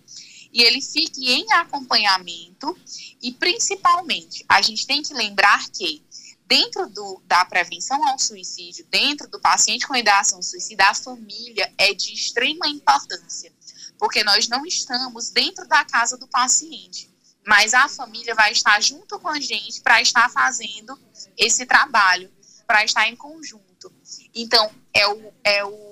e 0.51 0.63
ele 0.63 0.81
fique 0.81 1.31
em 1.31 1.51
acompanhamento 1.53 2.77
e 3.21 3.31
principalmente 3.31 4.43
a 4.49 4.61
gente 4.61 4.85
tem 4.85 5.01
que 5.01 5.13
lembrar 5.13 5.69
que 5.69 6.03
dentro 6.45 6.89
do, 6.89 7.21
da 7.25 7.45
prevenção 7.45 8.03
ao 8.07 8.17
suicídio, 8.17 8.85
dentro 8.89 9.29
do 9.29 9.39
paciente 9.39 9.87
com 9.87 9.95
ideação 9.95 10.41
suicida, 10.41 10.85
a 10.85 10.95
família 10.95 11.71
é 11.77 11.93
de 11.93 12.11
extrema 12.11 12.67
importância, 12.67 13.53
porque 13.99 14.23
nós 14.23 14.47
não 14.47 14.65
estamos 14.65 15.29
dentro 15.29 15.67
da 15.67 15.83
casa 15.83 16.17
do 16.17 16.27
paciente, 16.27 17.09
mas 17.45 17.73
a 17.73 17.89
família 17.89 18.33
vai 18.33 18.53
estar 18.53 18.81
junto 18.81 19.19
com 19.19 19.27
a 19.27 19.39
gente 19.39 19.81
para 19.81 20.01
estar 20.01 20.29
fazendo 20.29 20.97
esse 21.37 21.65
trabalho, 21.65 22.31
para 22.65 22.83
estar 22.85 23.07
em 23.07 23.15
conjunto. 23.15 23.93
Então, 24.33 24.71
é 24.93 25.07
o, 25.07 25.33
é 25.43 25.65
o 25.65 25.89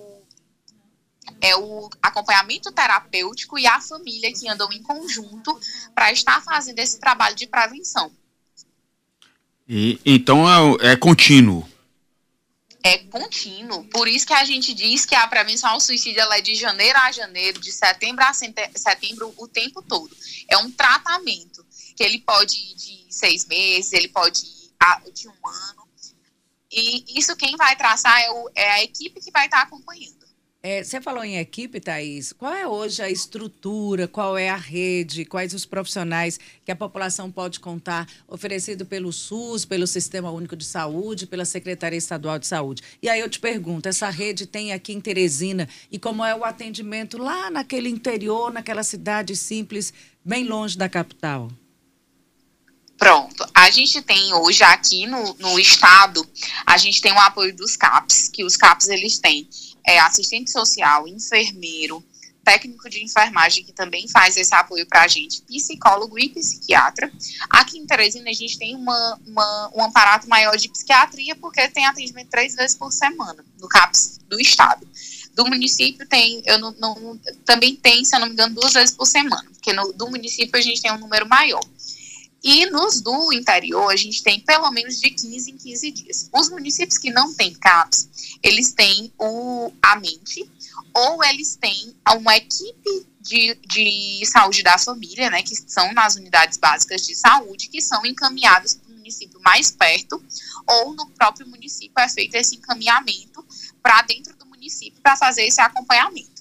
é 1.42 1.56
o 1.58 1.90
acompanhamento 2.02 2.72
terapêutico 2.72 3.60
e 3.60 3.68
a 3.68 3.82
família 3.82 4.32
que 4.34 4.48
andam 4.50 4.72
em 4.72 4.82
conjunto 4.82 5.60
para 5.94 6.12
estar 6.12 6.42
fazendo 6.42 6.80
esse 6.80 7.00
trabalho 7.00 7.36
de 7.36 7.46
prevenção. 7.46 8.12
E, 9.68 10.00
então 10.06 10.48
é, 10.50 10.94
é 10.94 10.96
contínuo. 10.96 11.67
É 12.88 13.00
contínuo. 13.00 13.84
Por 13.86 14.08
isso 14.08 14.26
que 14.26 14.34
a 14.34 14.46
gente 14.46 14.74
diz 14.74 15.06
que 15.06 15.14
a 15.14 15.28
prevenção 15.28 15.72
ao 15.72 15.80
suicídio 15.82 16.22
é 16.32 16.40
de 16.40 16.56
janeiro 16.56 16.98
a 17.00 17.12
janeiro, 17.12 17.60
de 17.60 17.70
setembro 17.70 18.24
a 18.24 18.34
setembro, 18.34 19.34
o 19.38 19.46
tempo 19.46 19.82
todo. 19.82 20.16
É 20.48 20.58
um 20.58 20.72
tratamento 20.72 21.66
que 21.98 22.02
ele 22.02 22.22
pode 22.22 22.56
ir 22.56 22.76
de 22.76 23.06
seis 23.10 23.46
meses, 23.46 23.92
ele 23.92 24.08
pode 24.08 24.40
ir 24.40 25.12
de 25.12 25.28
um 25.28 25.48
ano. 25.48 25.88
E 26.72 27.20
isso 27.20 27.36
quem 27.36 27.58
vai 27.58 27.76
traçar 27.76 28.22
é, 28.22 28.32
o, 28.32 28.50
é 28.56 28.72
a 28.72 28.84
equipe 28.84 29.20
que 29.20 29.32
vai 29.32 29.48
estar 29.48 29.64
acompanhando. 29.64 30.17
É, 30.70 30.84
você 30.84 31.00
falou 31.00 31.24
em 31.24 31.38
equipe, 31.38 31.80
Thaís. 31.80 32.34
Qual 32.34 32.54
é 32.54 32.68
hoje 32.68 33.02
a 33.02 33.10
estrutura, 33.10 34.06
qual 34.06 34.38
é 34.38 34.50
a 34.50 34.58
rede, 34.58 35.24
quais 35.24 35.54
os 35.54 35.64
profissionais 35.64 36.38
que 36.66 36.70
a 36.70 36.76
população 36.76 37.32
pode 37.32 37.62
contar, 37.62 38.06
oferecido 38.28 38.86
pelo 38.86 39.14
SUS, 39.14 39.64
pelo 39.64 39.88
Sistema 39.88 40.30
Único 40.30 40.58
de 40.58 40.66
Saúde, 40.66 41.26
pela 41.26 41.46
Secretaria 41.46 41.98
Estadual 41.98 42.38
de 42.38 42.48
Saúde? 42.48 42.84
E 43.02 43.08
aí 43.08 43.22
eu 43.22 43.30
te 43.30 43.40
pergunto, 43.40 43.88
essa 43.88 44.10
rede 44.10 44.46
tem 44.46 44.74
aqui 44.74 44.92
em 44.92 45.00
Teresina 45.00 45.70
e 45.90 45.98
como 45.98 46.22
é 46.22 46.36
o 46.36 46.44
atendimento 46.44 47.18
lá 47.18 47.50
naquele 47.50 47.88
interior, 47.88 48.52
naquela 48.52 48.84
cidade 48.84 49.38
simples, 49.38 49.94
bem 50.22 50.44
longe 50.44 50.78
da 50.78 50.90
capital? 50.90 51.50
Pronto. 52.98 53.48
A 53.54 53.70
gente 53.70 54.02
tem 54.02 54.34
hoje 54.34 54.64
aqui 54.64 55.06
no, 55.06 55.34
no 55.36 55.58
estado, 55.58 56.28
a 56.66 56.78
gente 56.78 57.00
tem 57.00 57.14
o 57.14 57.20
apoio 57.20 57.56
dos 57.56 57.78
CAPs, 57.78 58.28
que 58.28 58.44
os 58.44 58.58
CAPs 58.58 58.90
eles 58.90 59.18
têm 59.18 59.48
é, 59.88 60.00
assistente 60.00 60.52
social, 60.52 61.08
enfermeiro, 61.08 62.04
técnico 62.44 62.90
de 62.90 63.04
enfermagem 63.04 63.64
que 63.64 63.74
também 63.74 64.08
faz 64.08 64.38
esse 64.38 64.54
apoio 64.54 64.86
para 64.86 65.02
a 65.02 65.08
gente, 65.08 65.42
psicólogo 65.42 66.18
e 66.20 66.30
psiquiatra. 66.30 67.12
Aqui 67.50 67.78
em 67.78 67.86
Teresina 67.86 68.30
a 68.30 68.34
gente 68.34 68.58
tem 68.58 68.76
uma, 68.76 69.20
uma, 69.28 69.72
um 69.76 69.84
aparato 69.84 70.30
maior 70.30 70.56
de 70.56 70.70
psiquiatria 70.70 71.36
porque 71.36 71.68
tem 71.70 71.86
atendimento 71.86 72.30
três 72.30 72.56
vezes 72.56 72.78
por 72.78 72.92
semana 72.92 73.44
no 73.60 73.68
CAPS 73.68 74.20
do 74.30 74.40
estado. 74.40 74.88
Do 75.34 75.46
município 75.46 76.08
tem, 76.08 76.42
eu 76.46 76.58
não, 76.58 76.72
não, 76.80 77.20
também 77.46 77.76
tem, 77.76 78.04
se 78.06 78.16
eu 78.16 78.20
não 78.20 78.28
me 78.28 78.34
engano, 78.34 78.56
duas 78.56 78.74
vezes 78.74 78.96
por 78.96 79.06
semana, 79.06 79.50
porque 79.52 79.74
no, 79.74 79.92
do 79.94 80.10
município 80.10 80.58
a 80.58 80.62
gente 80.62 80.82
tem 80.82 80.92
um 80.92 81.00
número 81.00 81.28
maior. 81.28 81.64
E 82.44 82.66
nos 82.68 83.02
do 83.02 83.34
interior, 83.34 83.92
a 83.92 83.96
gente 83.96 84.22
tem 84.24 84.40
pelo 84.40 84.70
menos 84.72 85.00
de 85.00 85.10
15 85.10 85.52
em 85.52 85.58
15 85.58 85.92
dias. 85.92 86.30
Os 86.34 86.50
municípios 86.50 86.98
que 86.98 87.12
não 87.12 87.34
têm 87.34 87.54
CAPS, 87.54 88.38
eles 88.44 88.74
têm 88.74 89.12
o, 89.18 89.72
a 89.82 89.96
mente, 89.96 90.50
ou 90.94 91.24
eles 91.24 91.56
têm 91.56 91.96
uma 92.16 92.38
equipe 92.38 93.08
de, 93.20 93.56
de 93.68 94.26
saúde 94.26 94.64
da 94.64 94.78
família, 94.78 95.30
né, 95.30 95.44
que 95.44 95.56
são 95.56 95.92
nas 95.94 96.16
unidades 96.16 96.58
básicas 96.58 97.06
de 97.06 97.16
saúde, 97.16 97.68
que 97.68 97.82
são 97.82 98.06
encaminhados 98.06 98.76
para 98.76 98.92
o 98.92 98.96
município 98.96 99.40
mais 99.42 99.70
perto, 99.72 100.24
ou 100.66 100.94
no 100.94 101.10
próprio 101.10 101.48
município 101.48 102.00
é 102.00 102.08
feito 102.08 102.36
esse 102.36 102.56
encaminhamento 102.56 103.46
para 103.82 104.02
dentro 104.04 104.36
do 104.38 104.46
município 104.46 105.02
para 105.02 105.18
fazer 105.18 105.44
esse 105.44 105.60
acompanhamento. 105.60 106.38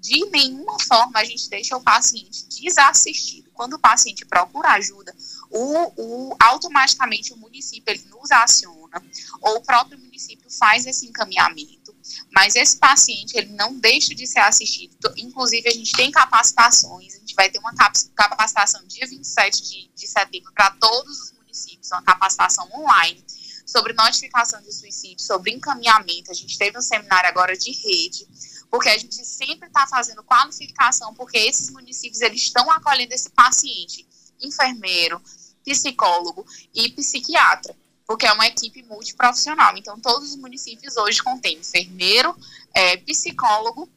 De 0.00 0.24
nenhuma 0.30 0.78
forma 0.80 1.20
a 1.20 1.24
gente 1.24 1.48
deixa 1.50 1.76
o 1.76 1.82
paciente 1.82 2.46
desassistido. 2.48 3.50
Quando 3.52 3.74
o 3.74 3.78
paciente 3.78 4.24
procura 4.24 4.70
ajuda, 4.70 5.14
o, 5.50 5.92
o, 5.96 6.36
automaticamente 6.38 7.32
o 7.32 7.36
município 7.36 7.92
ele 7.92 8.04
nos 8.04 8.30
aciona, 8.30 9.02
ou 9.40 9.56
o 9.56 9.62
próprio 9.62 9.98
município 9.98 10.48
faz 10.50 10.86
esse 10.86 11.06
encaminhamento, 11.06 11.94
mas 12.32 12.54
esse 12.54 12.76
paciente 12.76 13.36
ele 13.36 13.52
não 13.52 13.78
deixa 13.78 14.14
de 14.14 14.26
ser 14.26 14.40
assistido. 14.40 14.96
Inclusive, 15.16 15.68
a 15.68 15.72
gente 15.72 15.92
tem 15.92 16.10
capacitações, 16.10 17.14
a 17.14 17.18
gente 17.18 17.34
vai 17.34 17.50
ter 17.50 17.58
uma 17.58 17.74
capacitação 17.74 18.86
dia 18.86 19.06
27 19.06 19.62
de, 19.62 19.90
de 19.94 20.06
setembro 20.06 20.52
para 20.52 20.70
todos 20.72 21.20
os 21.20 21.32
municípios, 21.32 21.90
uma 21.90 22.02
capacitação 22.02 22.68
online 22.72 23.24
sobre 23.66 23.92
notificação 23.92 24.60
de 24.62 24.72
suicídio, 24.72 25.24
sobre 25.24 25.52
encaminhamento. 25.52 26.30
A 26.30 26.34
gente 26.34 26.58
teve 26.58 26.76
um 26.76 26.82
seminário 26.82 27.28
agora 27.28 27.56
de 27.56 27.70
rede, 27.70 28.26
porque 28.70 28.88
a 28.88 28.98
gente 28.98 29.24
sempre 29.24 29.68
está 29.68 29.86
fazendo 29.86 30.24
qualificação, 30.24 31.14
porque 31.14 31.38
esses 31.38 31.70
municípios 31.70 32.20
eles 32.20 32.42
estão 32.42 32.68
acolhendo 32.70 33.14
esse 33.14 33.30
paciente, 33.30 34.06
enfermeiro, 34.40 35.22
psicólogo 35.64 36.44
e 36.74 36.90
psiquiatra, 36.90 37.76
porque 38.06 38.26
é 38.26 38.32
uma 38.32 38.46
equipe 38.46 38.82
multiprofissional. 38.82 39.76
Então, 39.76 39.98
todos 40.00 40.30
os 40.30 40.36
municípios 40.36 40.96
hoje 40.96 41.22
contêm 41.22 41.58
enfermeiro, 41.58 42.36
é, 42.74 42.96
psicólogo 42.98 43.88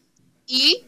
e 0.48 0.84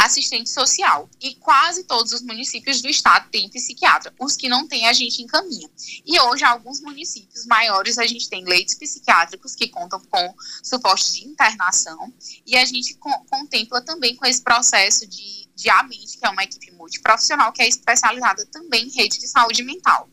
assistente 0.00 0.48
social. 0.48 1.08
E 1.20 1.34
quase 1.34 1.84
todos 1.84 2.12
os 2.12 2.22
municípios 2.22 2.80
do 2.80 2.88
estado 2.88 3.28
têm 3.30 3.50
psiquiatra. 3.50 4.12
Os 4.18 4.34
que 4.34 4.48
não 4.48 4.66
têm, 4.66 4.86
a 4.86 4.92
gente 4.92 5.22
encaminha. 5.22 5.68
E 6.06 6.18
hoje, 6.20 6.42
alguns 6.42 6.80
municípios 6.80 7.44
maiores, 7.44 7.98
a 7.98 8.06
gente 8.06 8.28
tem 8.28 8.44
leitos 8.44 8.74
psiquiátricos 8.74 9.54
que 9.54 9.68
contam 9.68 10.00
com 10.00 10.34
suporte 10.62 11.12
de 11.12 11.26
internação. 11.26 12.12
E 12.46 12.56
a 12.56 12.64
gente 12.64 12.94
co 12.94 13.10
contempla 13.28 13.82
também 13.82 14.16
com 14.16 14.24
esse 14.24 14.40
processo 14.40 15.06
de 15.06 15.39
de 15.60 15.70
AMINT, 15.70 16.18
que 16.18 16.26
é 16.26 16.30
uma 16.30 16.42
equipe 16.42 16.72
multiprofissional 16.72 17.52
que 17.52 17.62
é 17.62 17.68
especializada 17.68 18.44
também 18.46 18.86
em 18.86 18.90
rede 18.90 19.18
de 19.18 19.28
saúde 19.28 19.62
mental. 19.62 20.08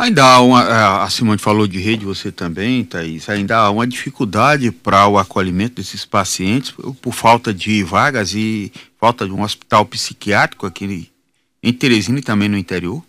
Ainda 0.00 0.24
há 0.24 0.40
uma, 0.40 0.62
é, 0.62 1.04
a 1.04 1.10
Simone 1.10 1.38
falou 1.38 1.66
de 1.66 1.78
rede, 1.78 2.06
você 2.06 2.32
também, 2.32 2.82
Thaís, 2.84 3.28
ainda 3.28 3.58
há 3.58 3.70
uma 3.70 3.86
dificuldade 3.86 4.70
para 4.70 5.06
o 5.06 5.18
acolhimento 5.18 5.74
desses 5.74 6.06
pacientes 6.06 6.70
por, 6.70 6.94
por, 6.94 7.12
falta 7.12 7.52
de 7.52 7.82
vagas 7.82 8.32
e 8.34 8.72
falta 8.98 9.26
de 9.26 9.32
um 9.32 9.42
hospital 9.42 9.84
psiquiátrico 9.84 10.64
aqui 10.64 11.10
em 11.62 11.72
Teresina 11.72 12.18
e 12.18 12.22
também 12.22 12.48
no 12.48 12.56
interior? 12.56 13.04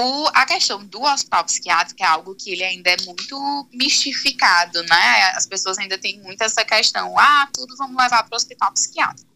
O, 0.00 0.28
a 0.32 0.46
questão 0.46 0.84
do 0.84 1.02
hospital 1.02 1.44
psiquiátrico 1.44 2.00
é 2.00 2.06
algo 2.06 2.32
que 2.36 2.52
ele 2.52 2.62
ainda 2.62 2.88
é 2.88 2.96
muito 3.04 3.68
mistificado, 3.72 4.80
né? 4.84 5.32
As 5.32 5.44
pessoas 5.44 5.76
ainda 5.76 5.98
têm 5.98 6.20
muito 6.20 6.40
essa 6.40 6.64
questão, 6.64 7.18
ah, 7.18 7.48
tudo 7.52 7.76
vamos 7.76 8.00
levar 8.00 8.22
para 8.22 8.32
o 8.32 8.36
hospital 8.36 8.72
psiquiátrico. 8.72 9.28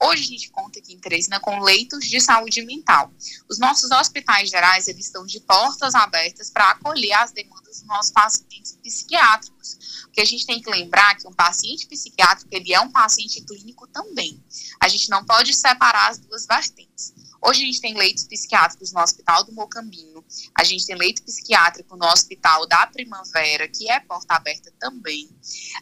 Hoje 0.00 0.22
a 0.22 0.26
gente 0.26 0.50
conta 0.50 0.78
aqui 0.78 0.92
em 0.92 1.00
Teresina 1.00 1.40
com 1.40 1.58
leitos 1.58 2.04
de 2.04 2.20
saúde 2.20 2.62
mental. 2.62 3.12
Os 3.48 3.58
nossos 3.58 3.90
hospitais 3.90 4.50
gerais, 4.50 4.86
eles 4.86 5.06
estão 5.06 5.26
de 5.26 5.40
portas 5.40 5.96
abertas 5.96 6.48
para 6.48 6.70
acolher 6.70 7.14
as 7.14 7.32
demandas 7.32 7.80
dos 7.80 7.86
nossos 7.88 8.12
pacientes 8.12 8.78
psiquiátricos. 8.84 10.04
Porque 10.04 10.20
a 10.20 10.24
gente 10.24 10.46
tem 10.46 10.62
que 10.62 10.70
lembrar 10.70 11.16
que 11.16 11.26
um 11.26 11.32
paciente 11.32 11.88
psiquiátrico, 11.88 12.54
ele 12.54 12.72
é 12.72 12.80
um 12.80 12.90
paciente 12.90 13.40
clínico 13.40 13.88
também. 13.88 14.40
A 14.78 14.86
gente 14.86 15.10
não 15.10 15.24
pode 15.24 15.52
separar 15.52 16.10
as 16.10 16.18
duas 16.18 16.46
vertentes. 16.46 17.12
Hoje 17.46 17.62
a 17.62 17.66
gente 17.66 17.80
tem 17.80 17.94
leitos 17.94 18.24
psiquiátricos 18.24 18.90
no 18.90 19.00
Hospital 19.00 19.44
do 19.44 19.52
Mocambinho, 19.52 20.24
a 20.58 20.64
gente 20.64 20.86
tem 20.86 20.96
leito 20.96 21.22
psiquiátrico 21.22 21.94
no 21.94 22.06
Hospital 22.06 22.66
da 22.66 22.86
Primavera, 22.86 23.68
que 23.68 23.90
é 23.90 24.00
porta 24.00 24.34
aberta 24.34 24.72
também. 24.78 25.28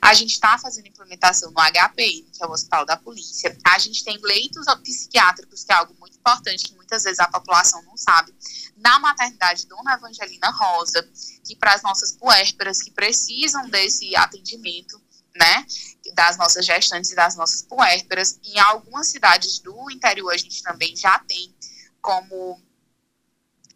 A 0.00 0.12
gente 0.12 0.33
está 0.33 0.59
fazendo 0.59 0.88
implementação 0.88 1.52
no 1.52 1.61
HPM, 1.61 2.26
que 2.33 2.42
é 2.42 2.47
o 2.47 2.50
Hospital 2.50 2.85
da 2.85 2.97
Polícia. 2.97 3.57
A 3.64 3.78
gente 3.78 4.02
tem 4.02 4.19
leitos 4.21 4.66
psiquiátricos, 4.83 5.62
que 5.62 5.71
é 5.71 5.76
algo 5.76 5.95
muito 6.00 6.19
importante, 6.19 6.64
que 6.64 6.75
muitas 6.75 7.04
vezes 7.04 7.21
a 7.21 7.28
população 7.28 7.81
não 7.85 7.97
sabe, 7.97 8.35
na 8.76 8.99
maternidade 8.99 9.66
Dona 9.66 9.95
Evangelina 9.95 10.50
Rosa, 10.50 11.09
que 11.45 11.54
para 11.54 11.75
as 11.75 11.83
nossas 11.83 12.12
puérperas 12.12 12.83
que 12.83 12.90
precisam 12.90 13.69
desse 13.69 14.16
atendimento, 14.16 15.00
né, 15.34 15.66
das 16.14 16.36
nossas 16.36 16.64
gestantes 16.64 17.12
e 17.12 17.14
das 17.14 17.36
nossas 17.36 17.62
puérperas. 17.62 18.38
Em 18.44 18.58
algumas 18.58 19.08
cidades 19.08 19.58
do 19.58 19.90
interior 19.90 20.32
a 20.32 20.36
gente 20.36 20.62
também 20.62 20.94
já 20.96 21.18
tem 21.20 21.54
como 22.00 22.60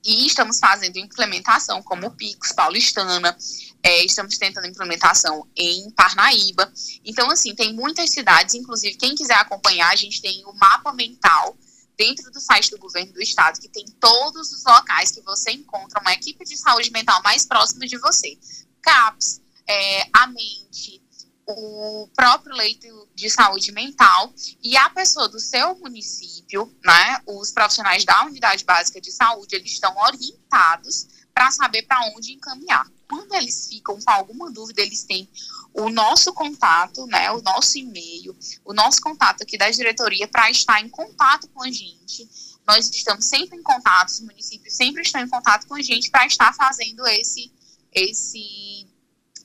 e 0.06 0.25
estamos 0.25 0.60
fazendo 0.60 0.98
implementação 0.98 1.82
como 1.82 2.12
Pix, 2.12 2.52
Paulistana, 2.52 3.36
é, 3.82 4.04
estamos 4.04 4.38
tentando 4.38 4.68
implementação 4.68 5.48
em 5.56 5.90
Parnaíba. 5.90 6.72
Então, 7.04 7.28
assim, 7.28 7.56
tem 7.56 7.75
muitas 7.75 8.10
cidades, 8.10 8.54
inclusive, 8.54 8.94
quem 8.96 9.16
quiser 9.16 9.34
acompanhar, 9.34 9.90
a 9.90 9.96
gente 9.96 10.22
tem 10.22 10.44
o 10.46 10.52
mapa 10.52 10.92
mental 10.92 11.58
dentro 11.96 12.30
do 12.30 12.38
site 12.38 12.70
do 12.70 12.78
governo 12.78 13.12
do 13.12 13.20
estado, 13.20 13.58
que 13.58 13.68
tem 13.68 13.84
todos 13.98 14.52
os 14.52 14.62
locais 14.64 15.10
que 15.10 15.22
você 15.22 15.50
encontra 15.50 16.00
uma 16.00 16.12
equipe 16.12 16.44
de 16.44 16.56
saúde 16.56 16.92
mental 16.92 17.20
mais 17.25 17.44
próxima 17.44 17.84
de 17.84 17.98
você. 17.98 18.38
CAPS, 18.80 19.40
é, 19.66 20.06
a 20.12 20.28
mente, 20.28 21.02
o 21.46 22.08
próprio 22.14 22.56
leito 22.56 23.08
de 23.14 23.30
saúde 23.30 23.70
mental 23.70 24.32
e 24.62 24.76
a 24.76 24.90
pessoa 24.90 25.28
do 25.28 25.38
seu 25.38 25.76
município, 25.78 26.72
né, 26.84 27.22
os 27.26 27.52
profissionais 27.52 28.04
da 28.04 28.24
unidade 28.24 28.64
básica 28.64 29.00
de 29.00 29.12
saúde, 29.12 29.54
eles 29.54 29.72
estão 29.72 29.94
orientados 29.96 31.06
para 31.32 31.50
saber 31.50 31.82
para 31.82 32.12
onde 32.16 32.32
encaminhar. 32.32 32.90
Quando 33.08 33.32
eles 33.34 33.68
ficam 33.68 33.98
com 34.00 34.10
alguma 34.10 34.50
dúvida, 34.50 34.82
eles 34.82 35.04
têm 35.04 35.28
o 35.72 35.88
nosso 35.88 36.32
contato, 36.32 37.06
né, 37.06 37.30
o 37.30 37.40
nosso 37.42 37.78
e-mail, 37.78 38.36
o 38.64 38.72
nosso 38.74 39.00
contato 39.00 39.42
aqui 39.42 39.56
da 39.56 39.70
diretoria 39.70 40.26
para 40.26 40.50
estar 40.50 40.80
em 40.80 40.88
contato 40.88 41.46
com 41.48 41.62
a 41.62 41.70
gente. 41.70 42.28
Nós 42.66 42.90
estamos 42.90 43.24
sempre 43.24 43.56
em 43.56 43.62
contato, 43.62 44.08
os 44.08 44.20
municípios 44.20 44.74
sempre 44.74 45.02
estão 45.02 45.20
em 45.20 45.28
contato 45.28 45.66
com 45.68 45.74
a 45.74 45.82
gente 45.82 46.10
para 46.10 46.26
estar 46.26 46.52
fazendo 46.54 47.06
esse 47.06 47.52
esse 47.92 48.86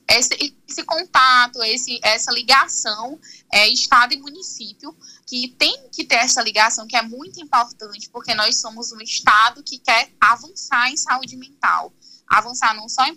esse, 0.08 0.54
esse 0.68 0.82
contato, 0.84 1.62
esse, 1.62 1.98
essa 2.02 2.32
ligação 2.32 3.18
é, 3.50 3.68
Estado 3.68 4.14
e 4.14 4.18
município, 4.18 4.94
que 5.26 5.48
tem 5.58 5.88
que 5.90 6.04
ter 6.04 6.16
essa 6.16 6.42
ligação, 6.42 6.86
que 6.86 6.96
é 6.96 7.02
muito 7.02 7.40
importante, 7.40 8.10
porque 8.10 8.34
nós 8.34 8.56
somos 8.56 8.92
um 8.92 9.00
Estado 9.00 9.62
que 9.62 9.78
quer 9.78 10.12
avançar 10.20 10.90
em 10.90 10.96
saúde 10.96 11.36
mental. 11.36 11.92
Avançar 12.28 12.74
não 12.74 12.88
só 12.88 13.04
em 13.06 13.14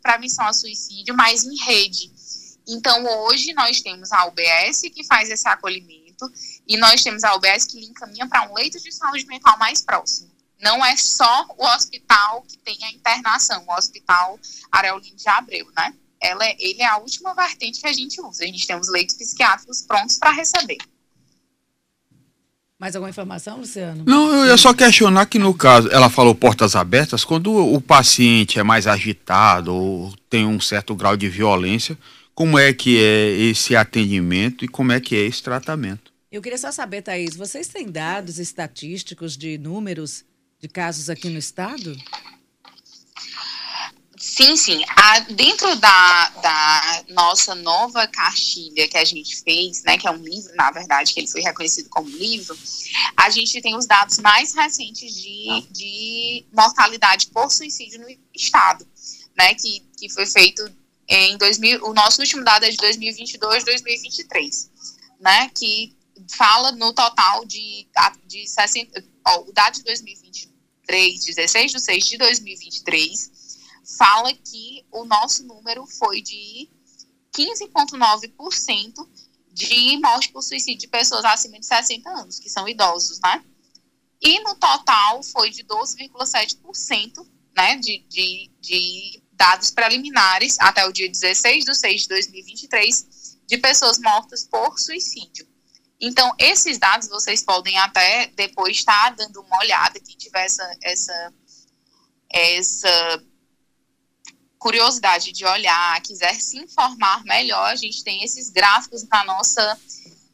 prevenção 0.00 0.46
ao 0.46 0.54
suicídio, 0.54 1.14
mas 1.14 1.44
em 1.44 1.56
rede. 1.56 2.10
Então, 2.66 3.04
hoje, 3.24 3.52
nós 3.52 3.80
temos 3.82 4.10
a 4.10 4.26
UBS, 4.26 4.82
que 4.94 5.04
faz 5.04 5.30
esse 5.30 5.46
acolhimento, 5.46 6.30
e 6.66 6.76
nós 6.76 7.02
temos 7.02 7.22
a 7.24 7.34
UBS 7.34 7.64
que 7.64 7.84
encaminha 7.84 8.26
para 8.26 8.48
um 8.48 8.54
leito 8.54 8.80
de 8.80 8.90
saúde 8.90 9.26
mental 9.26 9.58
mais 9.58 9.82
próximo. 9.82 10.30
Não 10.60 10.84
é 10.84 10.96
só 10.96 11.46
o 11.58 11.66
hospital 11.66 12.42
que 12.42 12.56
tem 12.58 12.78
a 12.84 12.90
internação, 12.90 13.64
o 13.68 13.74
hospital 13.74 14.38
Areolino 14.72 15.16
de 15.16 15.28
Abreu, 15.28 15.70
né? 15.76 15.94
Ela 16.24 16.44
é, 16.46 16.56
ele 16.58 16.80
é 16.80 16.86
a 16.86 16.96
última 16.96 17.34
vertente 17.34 17.80
que 17.80 17.86
a 17.86 17.92
gente 17.92 18.20
usa. 18.20 18.44
A 18.44 18.46
gente 18.46 18.66
tem 18.66 18.76
os 18.76 18.88
leitos 18.88 19.14
psiquiátricos 19.14 19.82
prontos 19.82 20.18
para 20.18 20.30
receber. 20.30 20.78
Mais 22.78 22.96
alguma 22.96 23.10
informação, 23.10 23.58
Luciano? 23.58 24.04
Não, 24.06 24.32
eu 24.32 24.46
ia 24.46 24.56
só 24.56 24.74
questionar 24.74 25.26
que 25.26 25.38
no 25.38 25.54
caso, 25.54 25.88
ela 25.90 26.10
falou 26.10 26.34
portas 26.34 26.74
abertas, 26.74 27.24
quando 27.24 27.54
o 27.54 27.80
paciente 27.80 28.58
é 28.58 28.62
mais 28.62 28.86
agitado 28.86 29.72
ou 29.72 30.14
tem 30.28 30.44
um 30.44 30.60
certo 30.60 30.94
grau 30.94 31.16
de 31.16 31.28
violência, 31.28 31.96
como 32.34 32.58
é 32.58 32.72
que 32.72 32.98
é 32.98 33.30
esse 33.30 33.76
atendimento 33.76 34.64
e 34.64 34.68
como 34.68 34.92
é 34.92 35.00
que 35.00 35.14
é 35.14 35.20
esse 35.20 35.42
tratamento? 35.42 36.12
Eu 36.32 36.42
queria 36.42 36.58
só 36.58 36.72
saber, 36.72 37.02
Thaís, 37.02 37.36
vocês 37.36 37.68
têm 37.68 37.88
dados 37.88 38.38
estatísticos 38.40 39.36
de 39.36 39.56
números 39.56 40.24
de 40.60 40.66
casos 40.66 41.08
aqui 41.08 41.28
no 41.28 41.38
estado? 41.38 41.96
Sim, 44.34 44.56
sim. 44.56 44.82
A, 44.96 45.20
dentro 45.20 45.76
da, 45.76 46.28
da 46.42 47.04
nossa 47.10 47.54
nova 47.54 48.04
cartilha 48.08 48.88
que 48.88 48.98
a 48.98 49.04
gente 49.04 49.40
fez, 49.40 49.84
né, 49.84 49.96
que 49.96 50.08
é 50.08 50.10
um 50.10 50.16
livro, 50.16 50.52
na 50.56 50.72
verdade, 50.72 51.14
que 51.14 51.20
ele 51.20 51.28
foi 51.28 51.40
reconhecido 51.40 51.88
como 51.88 52.08
livro, 52.08 52.58
a 53.16 53.30
gente 53.30 53.62
tem 53.62 53.76
os 53.76 53.86
dados 53.86 54.18
mais 54.18 54.52
recentes 54.52 55.14
de, 55.14 55.64
de 55.70 56.44
mortalidade 56.52 57.28
por 57.28 57.48
suicídio 57.48 58.00
no 58.00 58.08
estado, 58.34 58.84
né, 59.38 59.54
que, 59.54 59.84
que 59.96 60.08
foi 60.08 60.26
feito 60.26 60.68
em 61.06 61.38
2000, 61.38 61.84
o 61.84 61.94
nosso 61.94 62.20
último 62.20 62.42
dado 62.42 62.64
é 62.64 62.70
de 62.70 62.76
2022, 62.78 63.62
2023, 63.62 64.70
né, 65.20 65.48
que 65.56 65.94
fala 66.36 66.72
no 66.72 66.92
total 66.92 67.44
de, 67.44 67.86
de 68.26 68.48
60, 68.48 69.04
ó, 69.28 69.42
o 69.42 69.52
dado 69.52 69.74
de 69.74 69.84
2023, 69.84 71.24
16 71.24 71.70
de 71.70 71.80
6 71.80 72.04
de 72.04 72.18
2023, 72.18 73.43
fala 73.84 74.32
que 74.32 74.84
o 74.90 75.04
nosso 75.04 75.44
número 75.44 75.86
foi 75.86 76.22
de 76.22 76.68
15,9% 77.36 79.08
de 79.52 79.98
morte 79.98 80.32
por 80.32 80.42
suicídio 80.42 80.80
de 80.80 80.88
pessoas 80.88 81.24
acima 81.24 81.58
de 81.58 81.66
60 81.66 82.08
anos, 82.10 82.38
que 82.40 82.48
são 82.48 82.68
idosos, 82.68 83.20
né? 83.20 83.44
E 84.20 84.40
no 84.40 84.54
total 84.56 85.22
foi 85.22 85.50
de 85.50 85.62
12,7%, 85.64 87.26
né, 87.56 87.76
de, 87.76 88.04
de, 88.08 88.50
de 88.60 89.22
dados 89.32 89.70
preliminares 89.70 90.58
até 90.58 90.84
o 90.86 90.92
dia 90.92 91.08
16 91.08 91.64
de 91.64 91.74
6 91.74 92.02
de 92.02 92.08
2023 92.08 93.38
de 93.46 93.58
pessoas 93.58 93.98
mortas 93.98 94.44
por 94.44 94.78
suicídio. 94.78 95.46
Então, 96.00 96.34
esses 96.38 96.78
dados 96.78 97.08
vocês 97.08 97.42
podem 97.42 97.78
até 97.78 98.26
depois 98.28 98.78
estar 98.78 99.14
dando 99.14 99.40
uma 99.40 99.58
olhada, 99.58 100.00
quem 100.00 100.16
tiver 100.16 100.44
essa, 100.44 100.76
essa, 100.82 101.34
essa 102.30 103.24
curiosidade 104.64 105.30
de 105.30 105.44
olhar, 105.44 106.00
quiser 106.00 106.40
se 106.40 106.56
informar 106.56 107.22
melhor, 107.24 107.66
a 107.66 107.76
gente 107.76 108.02
tem 108.02 108.24
esses 108.24 108.48
gráficos 108.48 109.06
na 109.06 109.22
nossa 109.22 109.78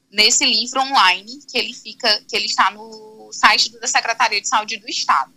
nesse 0.09 0.45
livro 0.45 0.81
online 0.83 1.41
que 1.51 1.59
ele 1.59 1.75
fica 1.75 2.23
que 2.29 2.37
ele 2.37 2.47
está 2.47 2.71
no 2.71 3.33
site 3.33 3.77
da 3.81 3.89
Secretaria 3.89 4.41
de 4.41 4.47
Saúde 4.47 4.77
do 4.77 4.89
Estado. 4.89 5.35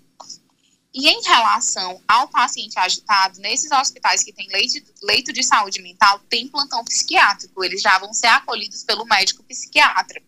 E 0.94 1.10
em 1.10 1.24
relação 1.24 2.00
ao 2.08 2.28
paciente 2.28 2.78
agitado, 2.78 3.40
nesses 3.40 3.72
hospitais 3.72 4.22
que 4.22 4.32
leito, 4.52 4.94
leito 5.02 5.34
de 5.34 5.42
saúde 5.42 5.82
mental, 5.82 6.20
tem 6.30 6.48
plantão 6.48 6.84
psiquiátrico, 6.86 7.64
eles 7.64 7.82
já 7.82 7.98
vão 7.98 8.14
ser 8.14 8.28
acolhidos 8.28 8.84
pelo 8.84 9.06
médico 9.06 9.42
psiquiatra. 9.42 10.22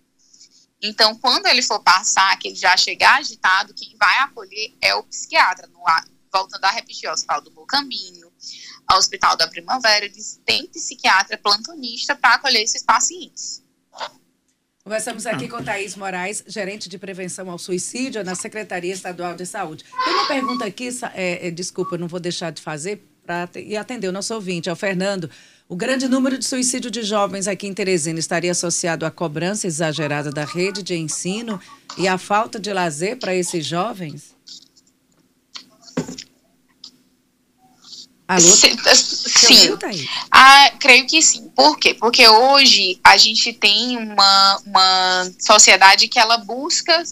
Então, 0.82 1.16
quando 1.20 1.46
ele 1.46 1.62
for 1.62 1.80
passar, 1.84 2.36
que 2.40 2.48
ele 2.48 2.56
já 2.56 2.76
chegar 2.76 3.20
agitado, 3.20 3.76
quem 3.76 3.96
vai 3.96 4.18
acolher 4.22 4.74
é 4.82 4.96
o 4.96 5.04
psiquiatra. 5.04 5.68
No, 5.68 5.84
voltando 6.36 6.66
a 6.66 6.72
repetir, 6.72 7.10
o 7.10 7.14
Hospital 7.14 7.42
do 7.42 7.52
Caminho 7.66 8.30
ao 8.86 9.00
Hospital 9.00 9.38
da 9.38 9.48
Primavera, 9.48 10.06
eles 10.06 10.40
têm 10.46 10.68
psiquiatra 10.68 11.38
plantonista 11.38 12.14
para 12.14 12.36
acolher 12.36 12.62
esses 12.62 12.84
pacientes. 12.84 13.64
Conversamos 14.84 15.26
aqui 15.26 15.48
com 15.48 15.64
Thaís 15.64 15.96
Moraes, 15.96 16.44
gerente 16.46 16.88
de 16.88 17.00
prevenção 17.00 17.50
ao 17.50 17.58
suicídio 17.58 18.24
na 18.24 18.36
Secretaria 18.36 18.94
Estadual 18.94 19.34
de 19.34 19.46
Saúde. 19.46 19.84
Tem 19.84 20.14
uma 20.14 20.28
pergunta 20.28 20.66
aqui, 20.66 20.90
é, 21.14 21.48
é, 21.48 21.52
desculpa, 21.52 21.98
não 21.98 22.08
vou 22.08 22.20
deixar 22.20 22.52
de 22.52 22.62
fazer, 22.62 23.04
para 23.26 23.50
e 23.56 23.76
atender 23.76 24.08
o 24.08 24.12
nosso 24.12 24.36
ouvinte, 24.36 24.70
é 24.70 24.72
o 24.72 24.76
Fernando. 24.76 25.28
O 25.68 25.76
grande 25.76 26.08
número 26.08 26.38
de 26.38 26.46
suicídio 26.46 26.92
de 26.92 27.02
jovens 27.02 27.48
aqui 27.48 27.66
em 27.66 27.74
Teresina 27.74 28.20
estaria 28.20 28.52
associado 28.52 29.04
à 29.04 29.10
cobrança 29.10 29.66
exagerada 29.66 30.30
da 30.30 30.46
rede 30.46 30.84
de 30.84 30.96
ensino 30.96 31.60
e 31.98 32.08
à 32.08 32.20
falta 32.20 32.60
de 32.60 32.72
lazer 32.72 33.18
para 33.18 33.34
esses 33.34 33.66
jovens? 33.66 34.36
Alô? 38.28 38.40
Sim. 38.40 39.78
Ah, 40.32 40.72
creio 40.80 41.06
que 41.06 41.22
sim. 41.22 41.48
Por 41.56 41.78
quê? 41.78 41.94
Porque 41.94 42.28
hoje 42.28 43.00
a 43.04 43.18
gente 43.18 43.54
tem 43.54 43.98
uma, 43.98 44.62
uma 44.66 45.32
sociedade 45.40 46.08
que 46.08 46.18
ela 46.18 46.38
busca 46.38 47.04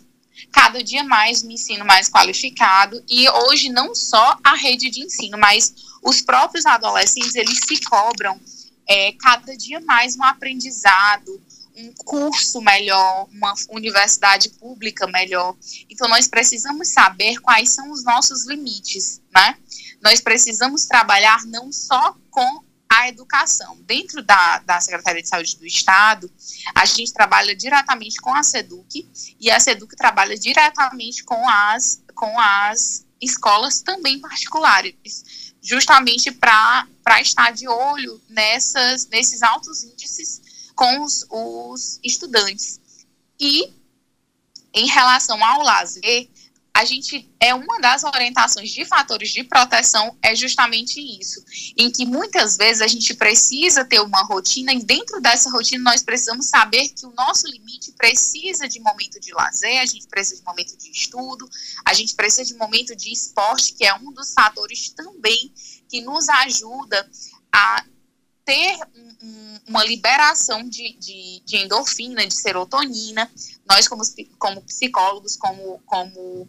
cada 0.52 0.84
dia 0.84 1.04
mais 1.04 1.44
um 1.44 1.52
ensino 1.52 1.86
mais 1.86 2.10
qualificado 2.10 3.04
e 3.08 3.30
hoje 3.30 3.70
não 3.70 3.94
só 3.94 4.38
a 4.44 4.56
rede 4.56 4.90
de 4.90 5.02
ensino, 5.02 5.38
mas 5.38 5.74
os 6.02 6.22
próprios 6.22 6.66
adolescentes 6.66 7.36
eles 7.36 7.60
se 7.68 7.80
cobram 7.82 8.40
é, 8.88 9.12
cada 9.14 9.56
dia 9.56 9.80
mais 9.82 10.16
um 10.16 10.24
aprendizado, 10.24 11.42
um 11.76 11.92
curso 12.06 12.62
melhor, 12.62 13.28
uma 13.32 13.54
universidade 13.70 14.50
pública 14.50 15.08
melhor. 15.08 15.56
Então 15.90 16.08
nós 16.08 16.28
precisamos 16.28 16.88
saber 16.90 17.40
quais 17.40 17.70
são 17.70 17.92
os 17.92 18.04
nossos 18.04 18.46
limites, 18.48 19.22
né? 19.34 19.56
Nós 20.04 20.20
precisamos 20.20 20.86
trabalhar 20.86 21.46
não 21.46 21.72
só 21.72 22.16
com 22.30 22.64
a 22.90 23.08
educação. 23.08 23.78
Dentro 23.84 24.22
da, 24.22 24.60
da 24.60 24.80
Secretaria 24.82 25.22
de 25.22 25.30
Saúde 25.30 25.58
do 25.58 25.66
Estado, 25.66 26.30
a 26.76 26.86
gente 26.86 27.14
trabalha 27.14 27.56
diretamente 27.56 28.18
com 28.18 28.36
a 28.36 28.44
SEDUC 28.44 29.10
e 29.40 29.50
a 29.50 29.60
SEDUC 29.60 29.96
trabalha 29.96 30.38
diretamente 30.38 31.24
com 31.24 31.48
as, 31.50 32.04
com 32.14 32.40
as 32.40 33.06
escolas 33.22 33.82
também 33.82 34.20
particulares, 34.20 35.54
justamente 35.62 36.30
para 36.32 36.86
estar 37.22 37.52
de 37.54 37.68
olho 37.68 38.22
nessas, 38.30 39.08
nesses 39.08 39.42
altos 39.42 39.84
índices 39.84 40.42
com 40.76 41.02
os, 41.02 41.26
os 41.30 42.00
estudantes. 42.04 42.80
E 43.40 43.74
em 44.74 44.88
relação 44.88 45.44
ao 45.44 45.62
lazer, 45.62 46.30
a 46.76 46.86
gente 46.86 47.30
é 47.40 47.54
uma 47.54 47.80
das 47.80 48.04
orientações 48.04 48.72
de 48.72 48.84
fatores 48.84 49.30
de 49.30 49.44
proteção 49.44 50.18
é 50.24 50.36
justamente 50.36 51.00
isso, 51.00 51.44
em 51.78 51.92
que 51.92 52.04
muitas 52.04 52.58
vezes 52.58 52.82
a 52.82 52.88
gente 52.88 53.14
precisa 53.14 53.86
ter 53.86 54.00
uma 54.00 54.24
rotina 54.24 54.74
e 54.74 54.84
dentro 54.84 55.22
dessa 55.22 55.52
rotina 55.52 55.84
nós 55.84 56.02
precisamos 56.02 56.48
saber 56.48 56.90
que 56.90 57.06
o 57.06 57.14
nosso 57.14 57.46
limite 57.48 57.92
precisa 57.92 58.68
de 58.68 58.80
momento 58.80 59.20
de 59.20 59.32
lazer, 59.34 59.82
a 59.82 59.86
gente 59.86 60.08
precisa 60.08 60.38
de 60.38 60.46
momento 60.46 60.76
de 60.76 60.90
estudo, 60.90 61.48
a 61.86 61.94
gente 61.94 62.16
precisa 62.16 62.44
de 62.44 62.56
momento 62.56 62.96
de 62.96 63.14
esporte, 63.14 63.74
que 63.74 63.86
é 63.86 63.94
um 63.94 64.12
dos 64.12 64.34
fatores 64.34 64.90
também 64.90 65.54
que 65.88 66.02
nos 66.02 66.28
ajuda 66.28 67.08
a 67.52 67.86
ter 68.46 68.78
um, 68.96 69.28
um, 69.28 69.60
uma 69.68 69.84
liberação 69.84 70.68
de, 70.68 70.94
de, 70.98 71.42
de, 71.46 71.58
endorfina, 71.58 72.26
de 72.26 72.36
serotonina. 72.36 73.30
Nós, 73.70 73.88
como, 73.88 74.02
como 74.38 74.62
psicólogos, 74.64 75.36
como, 75.36 75.80
como 75.86 76.48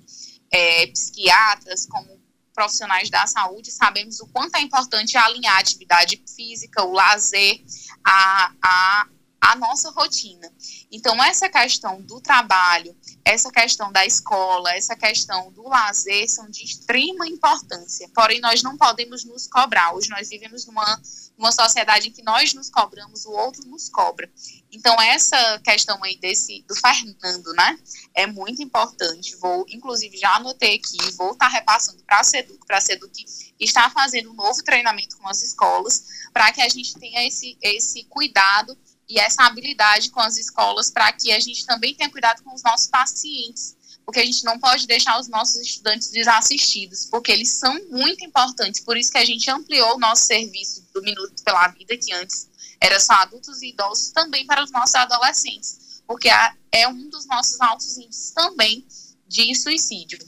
é, 0.51 0.87
psiquiatras, 0.89 1.87
como 1.87 2.23
profissionais 2.55 3.11
da 3.11 3.27
saúde, 3.27 3.71
sabemos 3.71 4.21
o 4.21 4.27
quanto 4.29 4.57
é 4.57 4.61
importante 4.61 5.17
alinhar 5.17 5.57
a 5.57 5.61
atividade 5.61 6.23
física, 6.35 6.85
o 6.85 6.93
lazer, 6.93 7.61
a, 8.05 8.53
a, 8.63 9.09
a 9.45 9.57
nossa 9.57 9.91
rotina. 9.91 10.51
Então, 10.91 11.23
essa 11.23 11.51
questão 11.51 12.01
do 12.01 12.19
trabalho, 12.19 12.97
essa 13.23 13.51
questão 13.51 13.93
da 13.93 14.07
escola, 14.07 14.73
essa 14.73 14.97
questão 14.97 15.53
do 15.53 15.69
lazer 15.69 16.29
são 16.31 16.49
de 16.49 16.65
extrema 16.65 17.29
importância. 17.29 18.09
Porém, 18.15 18.41
nós 18.41 18.63
não 18.63 18.77
podemos 18.79 19.23
nos 19.25 19.47
cobrar. 19.47 19.93
Hoje 19.93 20.09
nós 20.09 20.31
vivemos 20.31 20.65
numa, 20.67 21.01
numa 21.37 21.53
sociedade 21.53 22.09
em 22.09 22.13
que 22.13 22.23
nós 22.23 22.55
nos 22.55 22.71
cobramos, 22.71 23.27
o 23.27 23.33
outro 23.33 23.67
nos 23.69 23.91
cobra. 23.91 24.31
Então, 24.73 24.99
essa 25.01 25.61
questão 25.63 26.03
aí 26.03 26.17
desse 26.17 26.63
do 26.67 26.75
Fernando, 26.75 27.53
né, 27.53 27.79
é 28.15 28.27
muito 28.27 28.63
importante. 28.63 29.37
Vou, 29.37 29.67
inclusive, 29.69 30.17
já 30.17 30.37
anotei 30.37 30.77
aqui, 30.77 30.97
vou 31.17 31.33
estar 31.33 31.49
repassando 31.49 32.03
para 32.05 32.21
a 32.21 32.25
SEDUC, 32.25 32.67
para 32.67 32.79
a 32.79 32.81
SEDUC 32.81 33.25
está 33.61 33.89
fazendo 33.91 34.31
um 34.31 34.35
novo 34.35 34.63
treinamento 34.63 35.17
com 35.17 35.29
as 35.29 35.43
escolas, 35.43 36.05
para 36.33 36.53
que 36.53 36.61
a 36.61 36.69
gente 36.69 36.95
tenha 36.95 37.27
esse, 37.27 37.57
esse 37.63 38.05
cuidado 38.05 38.77
e 39.09 39.19
essa 39.19 39.45
habilidade 39.45 40.11
com 40.11 40.21
as 40.21 40.37
escolas 40.37 40.91
para 40.91 41.13
que 41.13 41.33
a 41.33 41.41
gente 41.41 41.67
também 41.67 41.95
tenha 41.95 42.11
cuidado 42.11 42.43
com 42.43 42.55
os 42.55 42.63
nossos 42.63 42.87
pacientes, 42.87 43.77
porque 44.05 44.21
a 44.21 44.25
gente 44.25 44.45
não 44.45 44.59
pode 44.59 44.87
deixar 44.87 45.19
os 45.19 45.29
nossos 45.29 45.57
estudantes 45.57 46.11
desassistidos, 46.11 47.07
porque 47.07 47.33
eles 47.33 47.49
são 47.49 47.75
muito 47.91 48.25
importantes. 48.25 48.81
Por 48.81 48.97
isso 48.97 49.11
que 49.11 49.19
a 49.19 49.25
gente 49.25 49.51
ampliou 49.51 49.97
o 49.97 49.99
nosso 49.99 50.27
serviço 50.27 50.87
do 50.93 51.03
Minuto 51.03 51.43
pela 51.43 51.69
Vida, 51.69 51.97
que 51.97 52.13
antes 52.13 52.49
era 52.81 53.01
só 53.01 53.15
adultos 53.15 53.63
e 53.63 53.71
idosos, 53.71 54.11
também 54.11 54.47
para 54.47 54.63
os 54.63 54.71
nossos 54.71 54.95
adolescentes, 54.95 56.03
porque 56.07 56.29
é 56.73 56.89
um 56.89 57.09
dos 57.09 57.27
nossos 57.27 57.61
altos 57.61 57.97
índices 57.97 58.31
também 58.33 58.87
de 59.27 59.55
suicídio. 59.55 60.19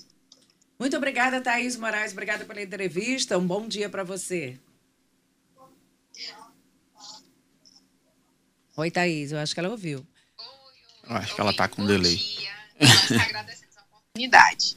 Muito 0.78 0.96
obrigada, 0.96 1.40
Thaís 1.40 1.76
Moraes. 1.76 2.12
Obrigada 2.12 2.44
pela 2.44 2.60
entrevista. 2.60 3.38
Um 3.38 3.46
bom 3.46 3.66
dia 3.66 3.88
para 3.88 4.04
você. 4.04 4.58
Oi, 8.78 8.90
Thaís, 8.90 9.32
eu 9.32 9.38
acho 9.38 9.54
que 9.54 9.60
ela 9.60 9.70
ouviu. 9.70 10.06
Eu 11.08 11.16
acho 11.16 11.34
que 11.34 11.40
ela 11.40 11.50
está 11.50 11.66
com 11.66 11.86
delay. 11.86 12.20
Nós 12.78 13.10
agradecemos 13.12 13.74
a 13.78 13.82
oportunidade. 13.82 14.76